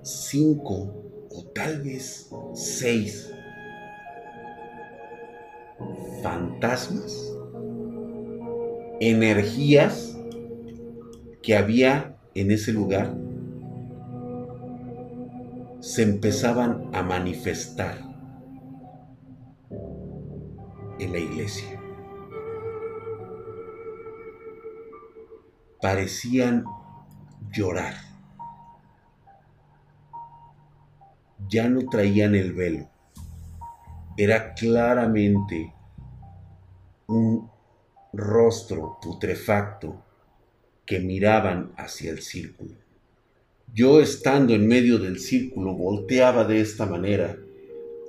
[0.03, 0.95] cinco
[1.31, 3.33] o tal vez seis
[6.23, 7.35] fantasmas,
[9.01, 10.17] energías
[11.43, 13.17] que había en ese lugar,
[15.81, 17.99] se empezaban a manifestar
[21.01, 21.81] en la iglesia.
[25.81, 26.65] Parecían
[27.51, 28.12] llorar.
[31.49, 32.89] Ya no traían el velo.
[34.17, 35.73] Era claramente
[37.07, 37.51] un
[38.13, 40.03] rostro putrefacto
[40.85, 42.75] que miraban hacia el círculo.
[43.75, 47.39] Yo estando en medio del círculo volteaba de esta manera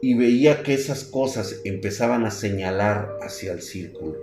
[0.01, 4.17] y veía que esas cosas empezaban a señalar hacia el círculo.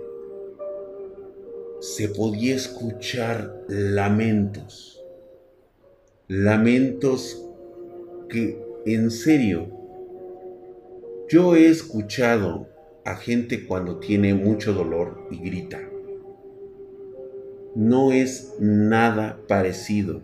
[1.79, 5.01] Se podía escuchar lamentos,
[6.27, 7.43] lamentos
[8.29, 9.69] que en serio,
[11.29, 12.67] yo he escuchado
[13.05, 15.79] a gente cuando tiene mucho dolor y grita.
[17.75, 20.23] No es nada parecido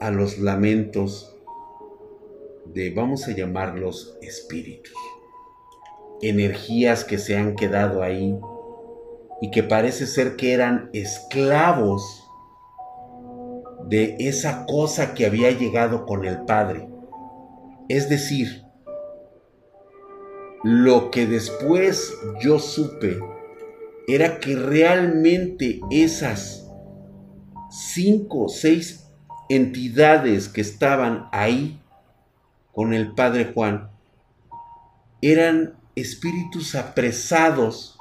[0.00, 1.34] a los lamentos
[2.66, 4.94] de, vamos a llamarlos espíritus,
[6.20, 8.38] energías que se han quedado ahí
[9.40, 12.28] y que parece ser que eran esclavos
[13.86, 16.86] de esa cosa que había llegado con el Padre
[17.88, 18.62] es decir,
[20.62, 23.18] lo que después yo supe
[24.06, 26.68] era que realmente esas
[27.70, 29.08] cinco o seis
[29.48, 31.80] entidades que estaban ahí
[32.72, 33.90] con el Padre Juan
[35.20, 37.98] eran espíritus apresados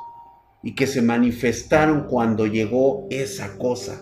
[0.63, 4.01] y que se manifestaron cuando llegó esa cosa.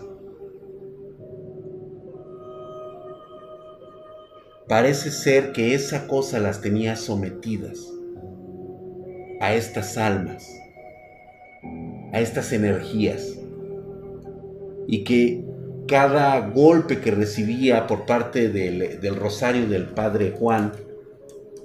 [4.68, 7.78] Parece ser que esa cosa las tenía sometidas
[9.40, 10.48] a estas almas,
[12.12, 13.38] a estas energías,
[14.88, 15.44] y que
[15.86, 20.72] cada golpe que recibía por parte del, rosario del Padre Juan,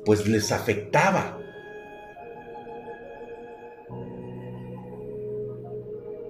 [0.06, 1.40] pues les afectaba.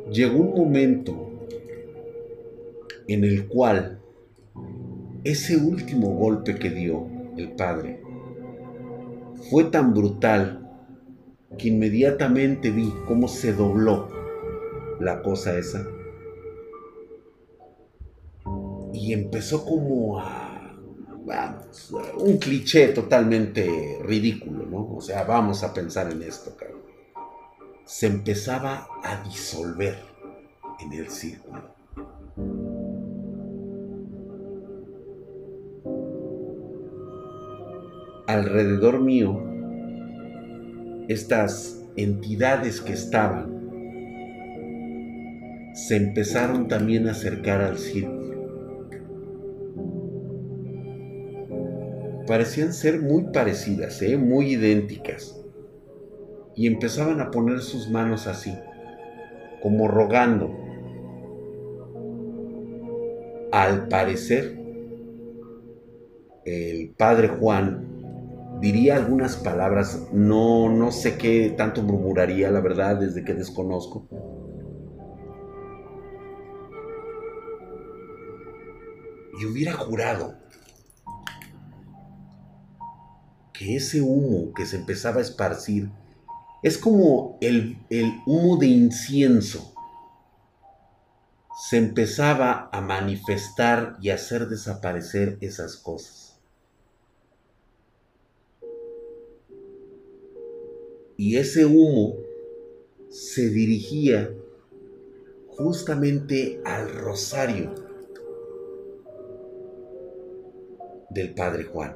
[0.09, 1.31] Llegó un momento
[3.07, 4.00] en el cual
[5.23, 7.07] ese último golpe que dio
[7.37, 8.01] el padre
[9.49, 10.69] fue tan brutal
[11.57, 14.09] que inmediatamente vi cómo se dobló
[14.99, 15.85] la cosa esa.
[18.93, 20.77] Y empezó como a,
[22.17, 24.95] un cliché totalmente ridículo, ¿no?
[24.95, 26.81] O sea, vamos a pensar en esto, cabrón.
[27.85, 29.97] Se empezaba a disolver
[30.79, 31.75] en el círculo.
[38.31, 39.43] Alrededor mío,
[41.09, 43.51] estas entidades que estaban
[45.73, 48.21] se empezaron también a acercar al círculo.
[52.25, 54.15] Parecían ser muy parecidas, ¿eh?
[54.15, 55.37] muy idénticas.
[56.55, 58.57] Y empezaban a poner sus manos así,
[59.61, 60.57] como rogando.
[63.51, 64.57] Al parecer,
[66.45, 67.90] el padre Juan
[68.61, 74.07] diría algunas palabras, no, no sé qué tanto murmuraría, la verdad, desde que desconozco.
[79.39, 80.35] Y hubiera jurado
[83.51, 85.89] que ese humo que se empezaba a esparcir
[86.61, 89.73] es como el, el humo de incienso.
[91.67, 96.20] Se empezaba a manifestar y hacer desaparecer esas cosas.
[101.21, 102.17] Y ese humo
[103.09, 104.33] se dirigía
[105.49, 107.75] justamente al rosario
[111.11, 111.95] del Padre Juan.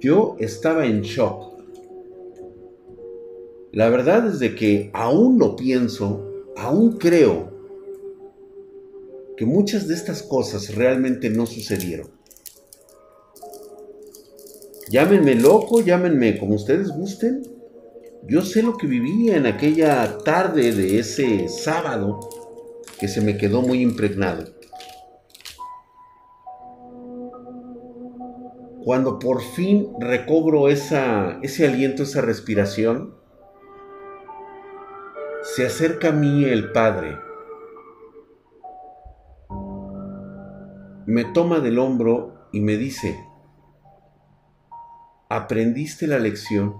[0.00, 1.54] Yo estaba en shock.
[3.72, 7.54] La verdad es de que aún lo pienso, aún creo
[9.38, 12.10] que muchas de estas cosas realmente no sucedieron.
[14.94, 17.42] Llámenme loco, llámenme como ustedes gusten.
[18.28, 22.20] Yo sé lo que vivía en aquella tarde de ese sábado
[23.00, 24.44] que se me quedó muy impregnado.
[28.84, 33.16] Cuando por fin recobro esa, ese aliento, esa respiración,
[35.42, 37.18] se acerca a mí el Padre.
[41.06, 43.18] Me toma del hombro y me dice,
[45.34, 46.74] ¿aprendiste la lección?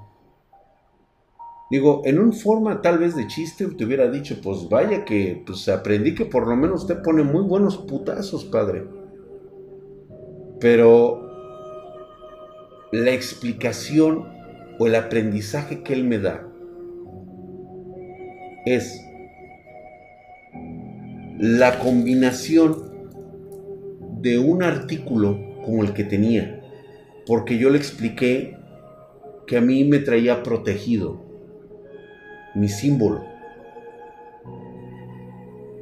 [1.71, 5.69] Digo, en una forma tal vez de chiste te hubiera dicho, pues vaya que pues
[5.69, 8.87] aprendí que por lo menos usted pone muy buenos putazos, padre.
[10.61, 11.21] Pero
[12.93, 14.29] la explicación
[14.79, 16.47] o el aprendizaje que él me da
[18.67, 19.01] es
[21.39, 22.93] la combinación
[24.21, 26.64] de un artículo como el que tenía
[27.27, 28.57] porque yo le expliqué
[29.47, 31.21] que a mí me traía protegido
[32.55, 33.25] mi símbolo.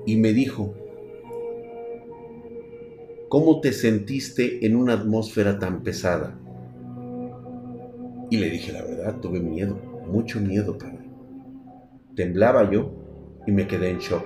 [0.07, 0.75] Y me dijo,
[3.29, 6.39] ¿cómo te sentiste en una atmósfera tan pesada?
[8.31, 11.09] Y le dije la verdad, tuve miedo, mucho miedo, padre.
[12.17, 12.93] Temblaba yo
[13.47, 14.25] y me quedé en shock.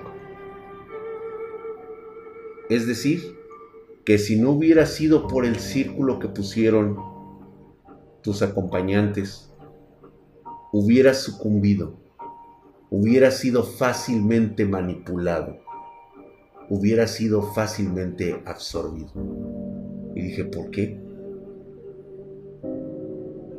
[2.69, 3.36] Es decir,
[4.07, 6.95] que si no hubiera sido por el círculo que pusieron
[8.21, 9.51] tus acompañantes,
[10.71, 11.99] hubieras sucumbido,
[12.89, 15.57] hubiera sido fácilmente manipulado,
[16.69, 19.11] hubiera sido fácilmente absorbido.
[20.15, 20.97] Y dije, ¿por qué?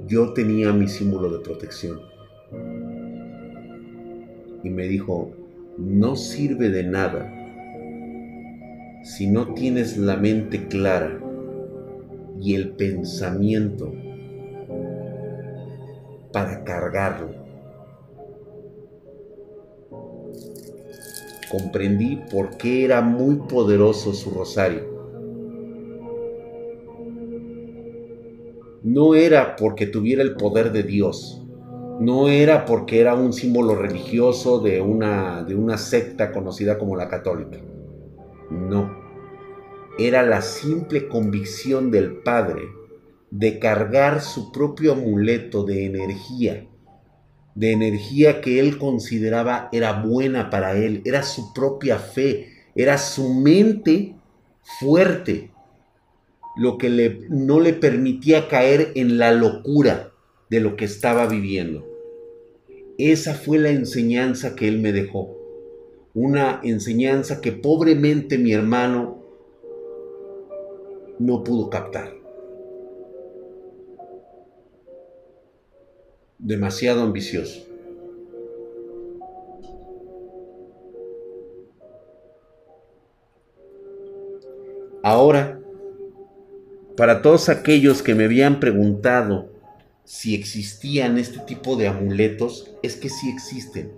[0.06, 2.00] Yo tenía mi símbolo de protección.
[4.64, 5.30] Y me dijo,
[5.76, 7.37] no sirve de nada
[9.02, 11.20] si no tienes la mente clara
[12.40, 13.92] y el pensamiento
[16.32, 17.30] para cargarlo.
[21.50, 24.98] Comprendí por qué era muy poderoso su rosario.
[28.82, 31.42] No era porque tuviera el poder de Dios,
[32.00, 37.08] no era porque era un símbolo religioso de una, de una secta conocida como la
[37.08, 37.58] católica
[38.50, 38.96] no,
[39.98, 42.62] era la simple convicción del Padre
[43.30, 46.66] de cargar su propio amuleto de energía,
[47.54, 53.34] de energía que él consideraba era buena para él, era su propia fe, era su
[53.34, 54.14] mente
[54.62, 55.50] fuerte,
[56.56, 60.12] lo que no le permitía caer en la locura
[60.48, 61.86] de lo que estaba viviendo.
[62.96, 65.37] Esa fue la enseñanza que él me dejó
[66.20, 69.18] una enseñanza que pobremente mi hermano
[71.18, 72.18] no pudo captar.
[76.38, 77.66] demasiado ambicioso.
[85.02, 85.60] Ahora,
[86.96, 89.50] para todos aquellos que me habían preguntado
[90.04, 93.92] si existían este tipo de amuletos, es que sí existen.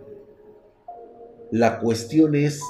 [1.50, 2.62] La cuestión es,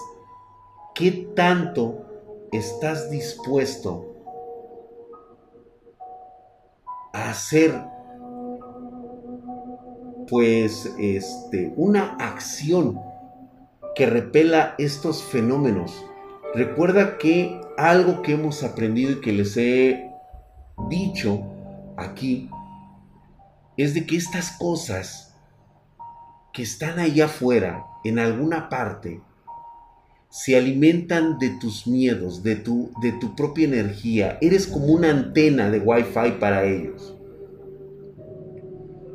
[0.94, 2.06] ¿qué tanto
[2.50, 4.06] estás dispuesto
[7.12, 7.74] a hacer
[10.28, 12.98] pues este una acción
[13.94, 16.06] que repela estos fenómenos?
[16.54, 20.10] Recuerda que algo que hemos aprendido y que les he
[20.88, 21.42] dicho
[21.98, 22.48] aquí
[23.76, 25.34] es de que estas cosas
[26.54, 29.20] que están allá afuera, en alguna parte,
[30.28, 34.38] se alimentan de tus miedos, de tu, de tu propia energía.
[34.40, 37.16] Eres como una antena de Wi-Fi para ellos.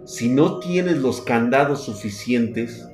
[0.06, 2.88] Si no tienes los candados suficientes,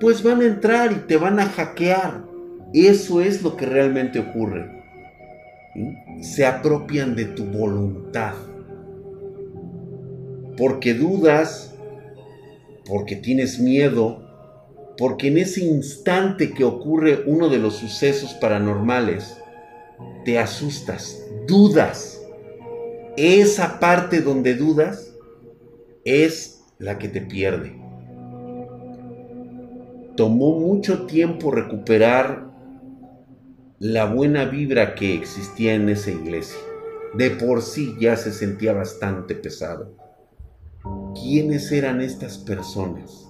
[0.00, 2.24] pues van a entrar y te van a hackear.
[2.72, 4.82] Eso es lo que realmente ocurre.
[6.20, 8.34] Se apropian de tu voluntad
[10.56, 11.74] porque dudas,
[12.86, 14.25] porque tienes miedo,
[14.98, 19.36] porque en ese instante que ocurre uno de los sucesos paranormales,
[20.24, 22.20] te asustas, dudas.
[23.16, 25.14] Esa parte donde dudas
[26.04, 27.80] es la que te pierde.
[30.16, 32.46] Tomó mucho tiempo recuperar
[33.78, 36.58] la buena vibra que existía en esa iglesia.
[37.14, 39.94] De por sí ya se sentía bastante pesado.
[41.14, 43.25] ¿Quiénes eran estas personas?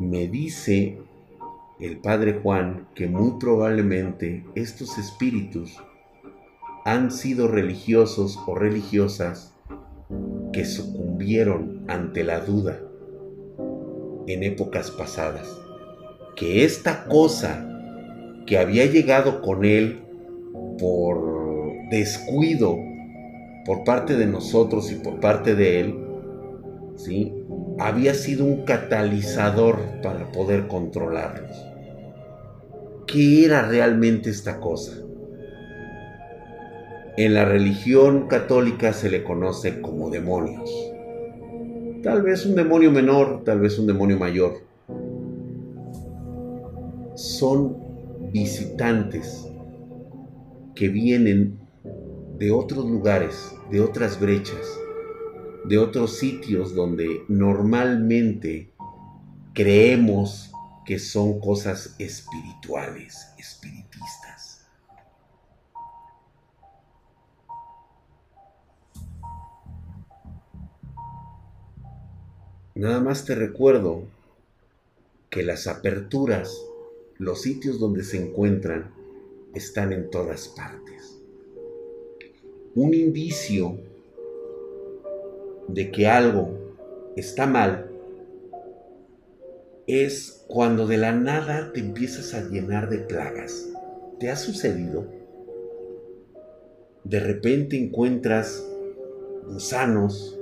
[0.00, 0.96] Me dice
[1.78, 5.76] el padre Juan que muy probablemente estos espíritus
[6.86, 9.54] han sido religiosos o religiosas
[10.54, 12.80] que sucumbieron ante la duda
[14.26, 15.60] en épocas pasadas.
[16.34, 17.66] Que esta cosa
[18.46, 20.00] que había llegado con él
[20.78, 22.78] por descuido
[23.66, 25.99] por parte de nosotros y por parte de él,
[27.78, 31.56] había sido un catalizador para poder controlarlos.
[33.06, 34.92] ¿Qué era realmente esta cosa?
[37.16, 40.70] En la religión católica se le conoce como demonios.
[42.02, 44.54] Tal vez un demonio menor, tal vez un demonio mayor.
[47.14, 47.76] Son
[48.32, 49.46] visitantes
[50.74, 51.58] que vienen
[52.38, 54.79] de otros lugares, de otras brechas,
[55.64, 58.72] de otros sitios donde normalmente
[59.52, 60.50] creemos
[60.84, 64.66] que son cosas espirituales, espiritistas.
[72.74, 74.04] Nada más te recuerdo
[75.28, 76.64] que las aperturas,
[77.18, 78.92] los sitios donde se encuentran,
[79.54, 81.20] están en todas partes.
[82.74, 83.78] Un indicio
[85.74, 86.76] de que algo
[87.16, 87.90] está mal
[89.86, 93.68] es cuando de la nada te empiezas a llenar de plagas.
[94.18, 95.06] ¿Te ha sucedido?
[97.04, 98.64] De repente encuentras
[99.46, 100.38] gusanos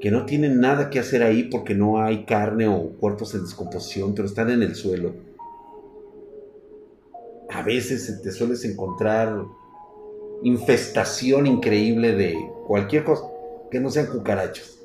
[0.00, 4.14] que no tienen nada que hacer ahí porque no hay carne o cuerpos en descomposición,
[4.14, 5.14] pero están en el suelo.
[7.48, 9.44] A veces te sueles encontrar
[10.42, 12.36] infestación increíble de
[12.66, 13.33] cualquier cosa
[13.74, 14.78] que no sean cucarachas,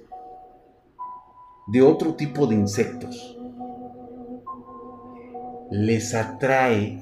[1.68, 3.38] de otro tipo de insectos.
[5.70, 7.00] Les atrae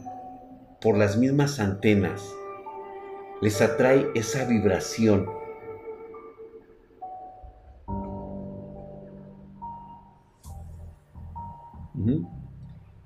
[0.81, 2.21] por las mismas antenas,
[3.41, 5.29] les atrae esa vibración.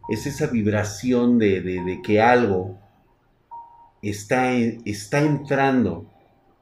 [0.10, 2.80] Es esa vibración de, que algo
[4.02, 6.08] está, está entrando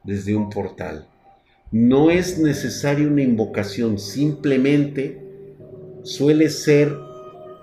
[0.03, 1.07] desde un portal.
[1.71, 5.21] No es necesaria una invocación, simplemente
[6.01, 6.97] suele ser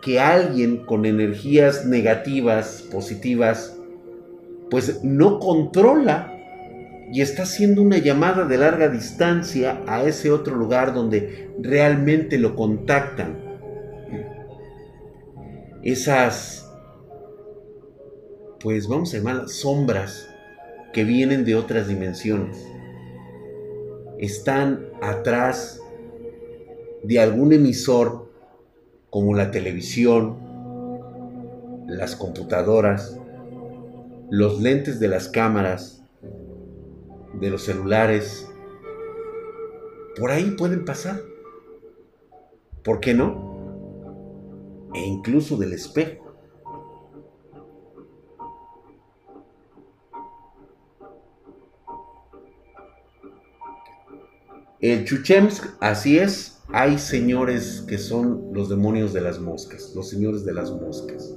[0.01, 3.77] que alguien con energías negativas, positivas,
[4.71, 6.33] pues no controla
[7.13, 12.55] y está haciendo una llamada de larga distancia a ese otro lugar donde realmente lo
[12.55, 13.39] contactan.
[15.83, 16.71] Esas,
[18.61, 20.29] pues vamos a llamar sombras
[20.93, 22.76] que vienen de otras dimensiones
[24.19, 25.81] están atrás
[27.03, 28.31] de algún emisor
[29.11, 30.37] como la televisión,
[31.87, 33.19] las computadoras,
[34.31, 36.03] los lentes de las cámaras,
[37.41, 38.49] de los celulares,
[40.19, 41.21] por ahí pueden pasar.
[42.83, 44.91] ¿Por qué no?
[44.95, 46.26] E incluso del espejo.
[54.81, 60.45] El Chuchemsk, así es, hay señores que son los demonios de las moscas, los señores
[60.45, 61.35] de las moscas.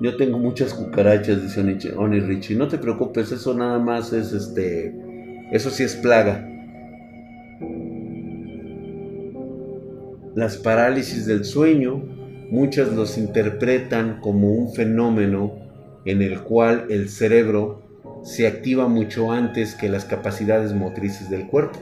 [0.00, 2.56] Yo tengo muchas cucarachas, dice Oni Richie.
[2.56, 4.94] No te preocupes, eso nada más es este.
[5.52, 6.48] Eso sí es plaga.
[10.34, 12.02] Las parálisis del sueño,
[12.50, 15.54] muchas los interpretan como un fenómeno
[16.04, 17.85] en el cual el cerebro
[18.26, 21.78] se activa mucho antes que las capacidades motrices del cuerpo,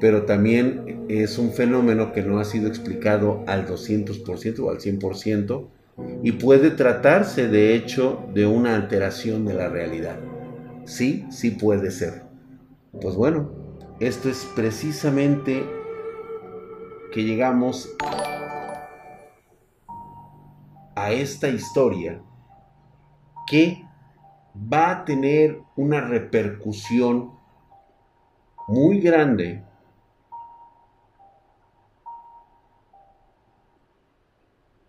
[0.00, 5.66] pero también es un fenómeno que no ha sido explicado al 200% o al 100%
[6.22, 10.18] y puede tratarse de hecho de una alteración de la realidad.
[10.86, 12.22] Sí, sí puede ser.
[13.02, 13.50] Pues bueno,
[14.00, 15.62] esto es precisamente
[17.12, 17.94] que llegamos
[20.94, 22.22] a esta historia
[23.46, 23.85] que
[24.56, 27.32] va a tener una repercusión
[28.68, 29.62] muy grande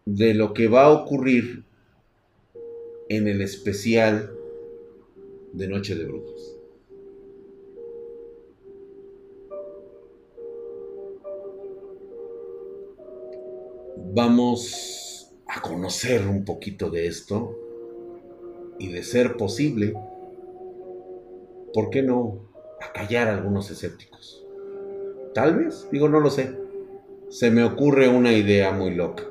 [0.06, 1.66] de lo que va a ocurrir
[3.10, 4.32] en el especial
[5.54, 6.54] de Noche de Brujos.
[14.14, 17.67] Vamos a conocer un poquito de esto
[18.80, 19.94] y de ser posible,
[21.74, 22.40] ¿por qué no
[22.82, 24.46] acallar a algunos escépticos?
[25.34, 26.58] Tal vez, digo, no lo sé.
[27.30, 29.24] Se me ocurre una idea muy loca.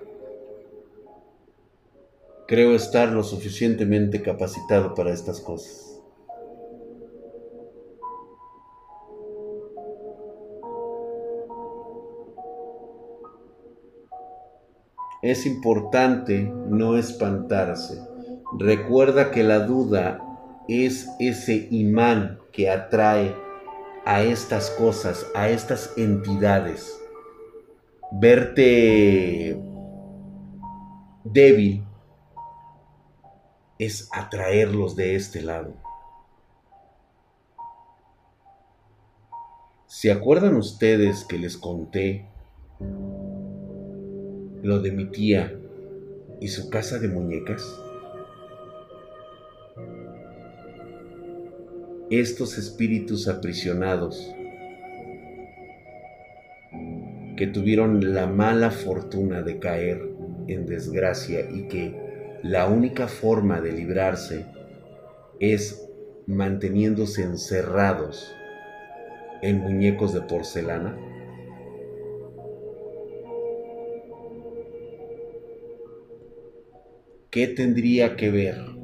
[2.47, 6.01] Creo estar lo suficientemente capacitado para estas cosas.
[15.23, 18.16] Es importante no espantarse
[18.59, 20.23] Recuerda que la duda
[20.67, 23.35] es ese imán que atrae
[24.07, 26.99] a estas cosas, a estas entidades.
[28.13, 29.61] Verte
[31.25, 31.85] débil
[33.79, 35.75] es atraerlos de este lado.
[39.87, 42.27] ¿Se acuerdan ustedes que les conté
[44.63, 45.53] lo de mi tía
[46.41, 47.86] y su casa de muñecas?
[52.11, 54.33] Estos espíritus aprisionados
[57.37, 60.03] que tuvieron la mala fortuna de caer
[60.47, 64.47] en desgracia y que la única forma de librarse
[65.41, 65.89] es
[66.27, 68.33] manteniéndose encerrados
[69.43, 70.97] en muñecos de porcelana?
[77.31, 78.76] ¿Qué tendría que ver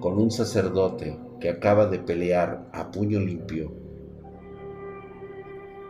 [0.00, 3.72] con un sacerdote que acaba de pelear a puño limpio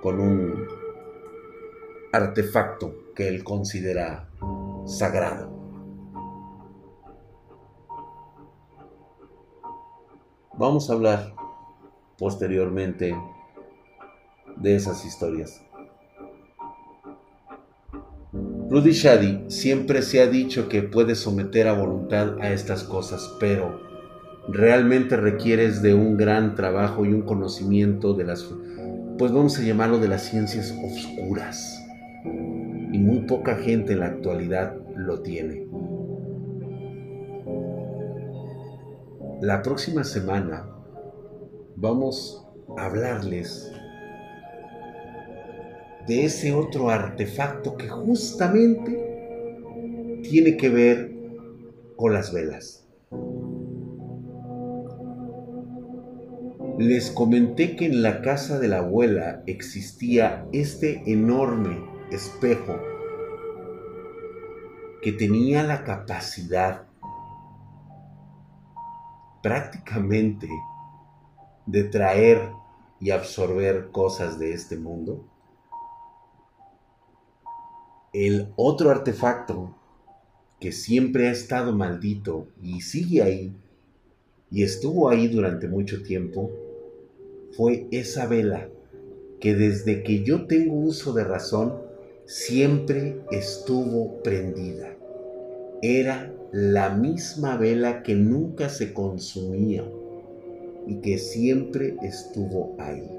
[0.02, 0.66] con un
[2.12, 4.28] artefacto que él considera
[4.86, 5.50] sagrado.
[10.54, 11.34] Vamos a hablar
[12.16, 13.16] posteriormente
[14.56, 15.62] de esas historias.
[18.70, 23.87] Rudy Shadi siempre se ha dicho que puede someter a voluntad a estas cosas, pero
[24.48, 28.48] realmente requieres de un gran trabajo y un conocimiento de las,
[29.18, 31.84] pues vamos a llamarlo de las ciencias oscuras.
[32.24, 35.66] Y muy poca gente en la actualidad lo tiene.
[39.42, 40.66] La próxima semana
[41.76, 42.44] vamos
[42.76, 43.70] a hablarles
[46.08, 51.12] de ese otro artefacto que justamente tiene que ver
[51.96, 52.87] con las velas.
[56.78, 62.78] Les comenté que en la casa de la abuela existía este enorme espejo
[65.02, 66.86] que tenía la capacidad
[69.42, 70.48] prácticamente
[71.66, 72.48] de traer
[73.00, 75.26] y absorber cosas de este mundo.
[78.12, 79.74] El otro artefacto
[80.60, 83.56] que siempre ha estado maldito y sigue ahí
[84.48, 86.52] y estuvo ahí durante mucho tiempo
[87.58, 88.68] fue esa vela
[89.40, 91.74] que desde que yo tengo uso de razón
[92.24, 94.94] siempre estuvo prendida.
[95.82, 99.84] Era la misma vela que nunca se consumía,
[100.86, 103.10] y que siempre estuvo ahí.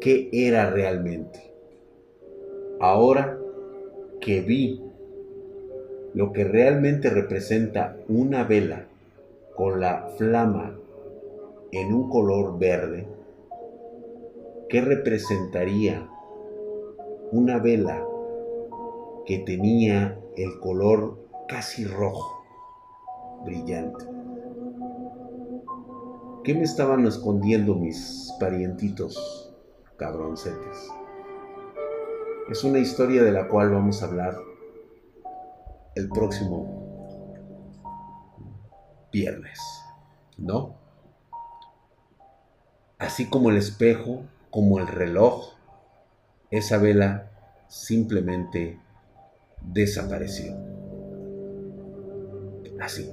[0.00, 1.40] ¿Qué era realmente?
[2.80, 3.38] Ahora
[4.20, 4.82] que vi
[6.14, 8.88] lo que realmente representa una vela
[9.54, 10.76] con la flama
[11.70, 13.15] en un color verde,
[14.76, 16.06] ¿qué representaría
[17.32, 18.04] una vela
[19.24, 21.18] que tenía el color
[21.48, 22.44] casi rojo,
[23.46, 24.04] brillante?
[26.44, 29.56] ¿Qué me estaban escondiendo mis parientitos
[29.96, 30.90] cabroncetes?
[32.50, 34.36] Es una historia de la cual vamos a hablar
[35.94, 37.80] el próximo
[39.10, 39.58] viernes,
[40.36, 40.74] ¿no?
[42.98, 44.24] Así como el espejo,
[44.56, 45.52] como el reloj,
[46.50, 47.30] esa vela
[47.68, 48.78] simplemente
[49.60, 50.56] desapareció.
[52.80, 53.06] Así.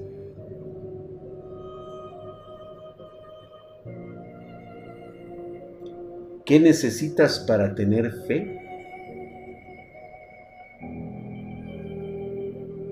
[6.45, 8.61] ¿Qué necesitas para tener fe?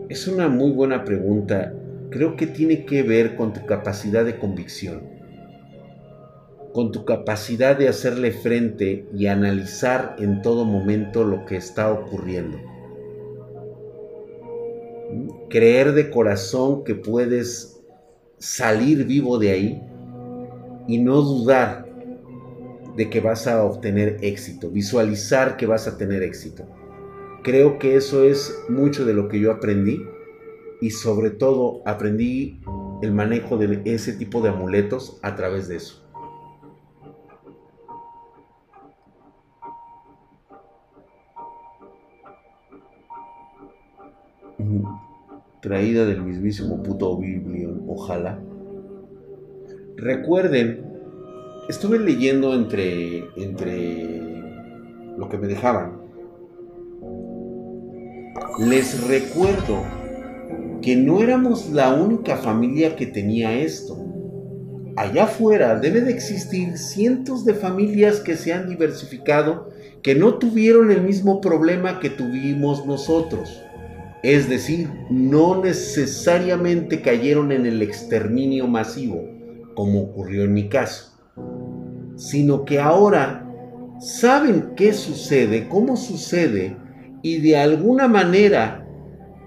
[0.09, 1.73] Es una muy buena pregunta.
[2.09, 5.10] Creo que tiene que ver con tu capacidad de convicción,
[6.73, 12.57] con tu capacidad de hacerle frente y analizar en todo momento lo que está ocurriendo.
[15.49, 17.81] Creer de corazón que puedes
[18.37, 19.81] salir vivo de ahí
[20.87, 21.85] y no dudar
[22.95, 26.65] de que vas a obtener éxito, visualizar que vas a tener éxito.
[27.43, 30.01] Creo que eso es mucho de lo que yo aprendí
[30.79, 32.59] y sobre todo aprendí
[33.01, 36.00] el manejo de ese tipo de amuletos a través de eso.
[45.61, 48.39] Traída del mismísimo puto Biblion, ojalá.
[49.95, 50.83] Recuerden,
[51.69, 54.31] estuve leyendo entre, entre
[55.17, 56.01] lo que me dejaban
[58.59, 59.83] les recuerdo
[60.81, 63.97] que no éramos la única familia que tenía esto.
[64.95, 69.69] Allá afuera debe de existir cientos de familias que se han diversificado
[70.01, 73.63] que no tuvieron el mismo problema que tuvimos nosotros.
[74.23, 79.27] Es decir, no necesariamente cayeron en el exterminio masivo,
[79.73, 81.17] como ocurrió en mi caso,
[82.15, 83.47] sino que ahora
[83.99, 86.77] saben qué sucede, cómo sucede
[87.23, 88.85] y de alguna manera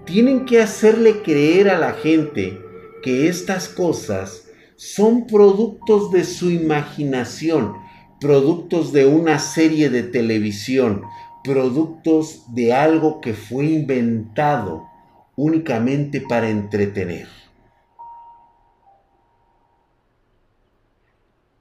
[0.05, 2.59] tienen que hacerle creer a la gente
[3.01, 7.73] que estas cosas son productos de su imaginación,
[8.19, 11.01] productos de una serie de televisión,
[11.45, 14.83] productos de algo que fue inventado
[15.35, 17.27] únicamente para entretener.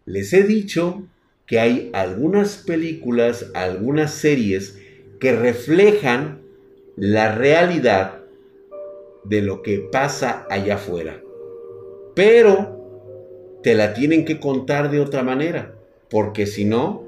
[0.06, 1.04] Les he dicho
[1.46, 4.78] que hay algunas películas, algunas series
[5.20, 6.42] que reflejan
[6.96, 8.20] la realidad
[9.24, 11.20] de lo que pasa allá afuera.
[12.14, 15.74] Pero te la tienen que contar de otra manera,
[16.10, 17.03] porque si no,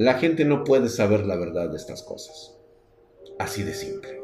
[0.00, 2.56] la gente no puede saber la verdad de estas cosas.
[3.38, 4.22] Así de simple.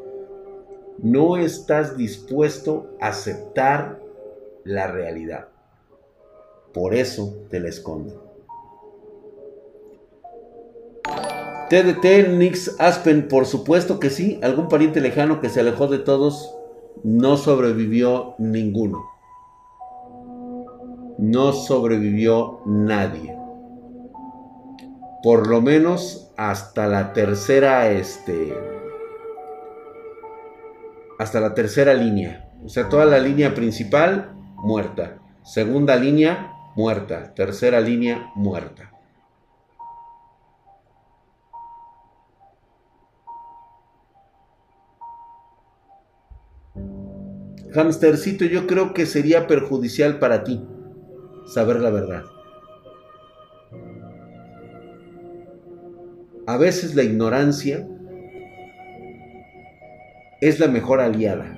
[0.97, 4.01] No estás dispuesto a aceptar
[4.63, 5.49] la realidad.
[6.73, 8.15] Por eso te la esconden.
[11.69, 14.39] TDT, Nix Aspen, por supuesto que sí.
[14.41, 16.55] Algún pariente lejano que se alejó de todos,
[17.03, 19.05] no sobrevivió ninguno.
[21.19, 23.36] No sobrevivió nadie.
[25.23, 28.55] Por lo menos hasta la tercera, este.
[31.19, 32.49] Hasta la tercera línea.
[32.63, 35.17] O sea, toda la línea principal, muerta.
[35.43, 37.33] Segunda línea, muerta.
[37.33, 38.91] Tercera línea, muerta.
[47.73, 50.65] Hamstercito, yo creo que sería perjudicial para ti
[51.47, 52.23] saber la verdad.
[56.47, 57.87] A veces la ignorancia
[60.41, 61.53] es la mejor aliada.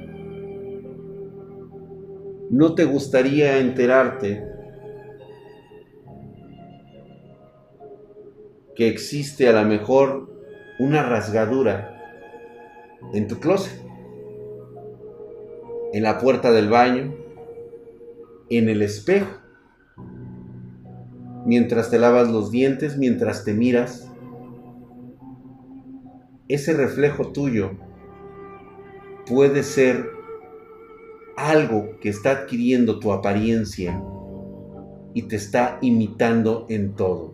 [2.49, 4.43] ¿No te gustaría enterarte
[8.75, 10.29] que existe a lo mejor
[10.79, 11.95] una rasgadura
[13.13, 13.89] en tu closet?
[15.93, 17.15] en la puerta del baño,
[18.49, 19.39] en el espejo,
[21.45, 24.08] mientras te lavas los dientes, mientras te miras,
[26.49, 27.71] ese reflejo tuyo
[29.27, 30.09] puede ser
[31.37, 34.03] algo que está adquiriendo tu apariencia
[35.13, 37.33] y te está imitando en todo.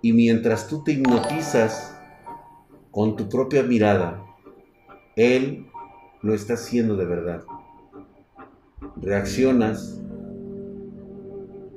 [0.00, 1.96] Y mientras tú te hipnotizas
[2.90, 4.24] con tu propia mirada,
[5.14, 5.66] Él
[6.22, 7.42] lo está haciendo de verdad.
[8.96, 10.00] Reaccionas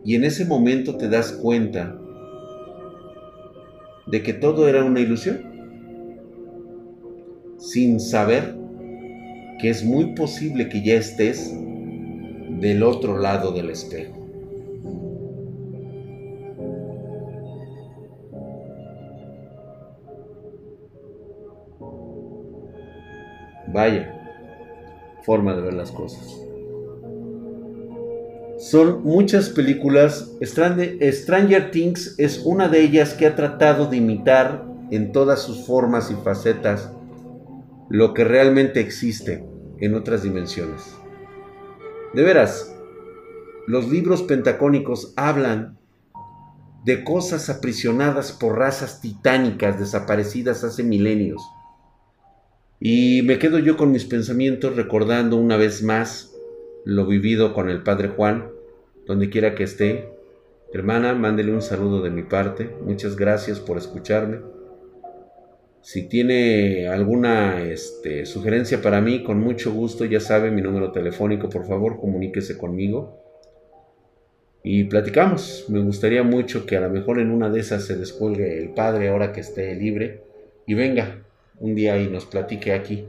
[0.05, 1.99] y en ese momento te das cuenta
[4.07, 5.55] de que todo era una ilusión,
[7.58, 8.56] sin saber
[9.60, 11.53] que es muy posible que ya estés
[12.60, 14.14] del otro lado del espejo.
[23.68, 24.16] Vaya
[25.26, 26.39] forma de ver las cosas.
[28.58, 30.32] Son muchas películas.
[30.41, 36.12] Stranger Things es una de ellas que ha tratado de imitar en todas sus formas
[36.12, 36.89] y facetas
[37.90, 39.46] lo que realmente existe
[39.80, 40.96] en otras dimensiones.
[42.14, 42.76] De veras,
[43.68, 45.78] los libros pentacónicos hablan
[46.86, 51.42] de cosas aprisionadas por razas titánicas desaparecidas hace milenios.
[52.80, 56.32] Y me quedo yo con mis pensamientos recordando una vez más
[56.86, 58.50] lo vivido con el Padre Juan,
[59.08, 60.12] donde quiera que esté.
[60.74, 62.76] Hermana, mándele un saludo de mi parte.
[62.84, 64.55] Muchas gracias por escucharme.
[65.86, 71.48] Si tiene alguna este, sugerencia para mí, con mucho gusto, ya sabe mi número telefónico,
[71.48, 73.22] por favor, comuníquese conmigo.
[74.64, 75.68] Y platicamos.
[75.70, 79.10] Me gustaría mucho que a lo mejor en una de esas se descuelgue el padre
[79.10, 80.24] ahora que esté libre
[80.66, 81.24] y venga
[81.60, 83.06] un día y nos platique aquí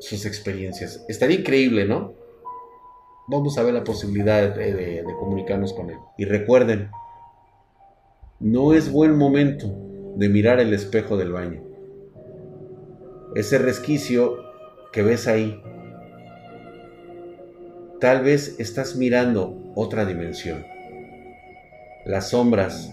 [0.00, 1.06] sus experiencias.
[1.08, 2.12] Estaría increíble, ¿no?
[3.28, 5.98] Vamos a ver la posibilidad de, comunicarnos con él.
[6.18, 6.90] Y recuerden,
[8.40, 9.85] no es buen momento
[10.16, 11.62] de mirar el espejo del baño.
[13.34, 14.38] Ese resquicio
[14.92, 15.62] que ves ahí,
[18.00, 20.64] tal vez estás mirando otra dimensión.
[22.06, 22.90] Las sombras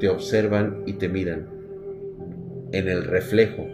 [0.00, 1.48] te observan y te miran
[2.72, 3.64] en el reflejo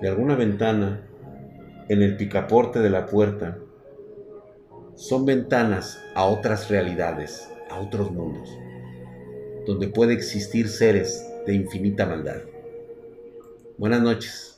[0.00, 1.06] de alguna ventana
[1.88, 3.58] en el picaporte de la puerta
[4.94, 8.48] son ventanas a otras realidades, a otros mundos,
[9.66, 12.42] donde puede existir seres de infinita maldad.
[13.76, 14.53] Buenas noches.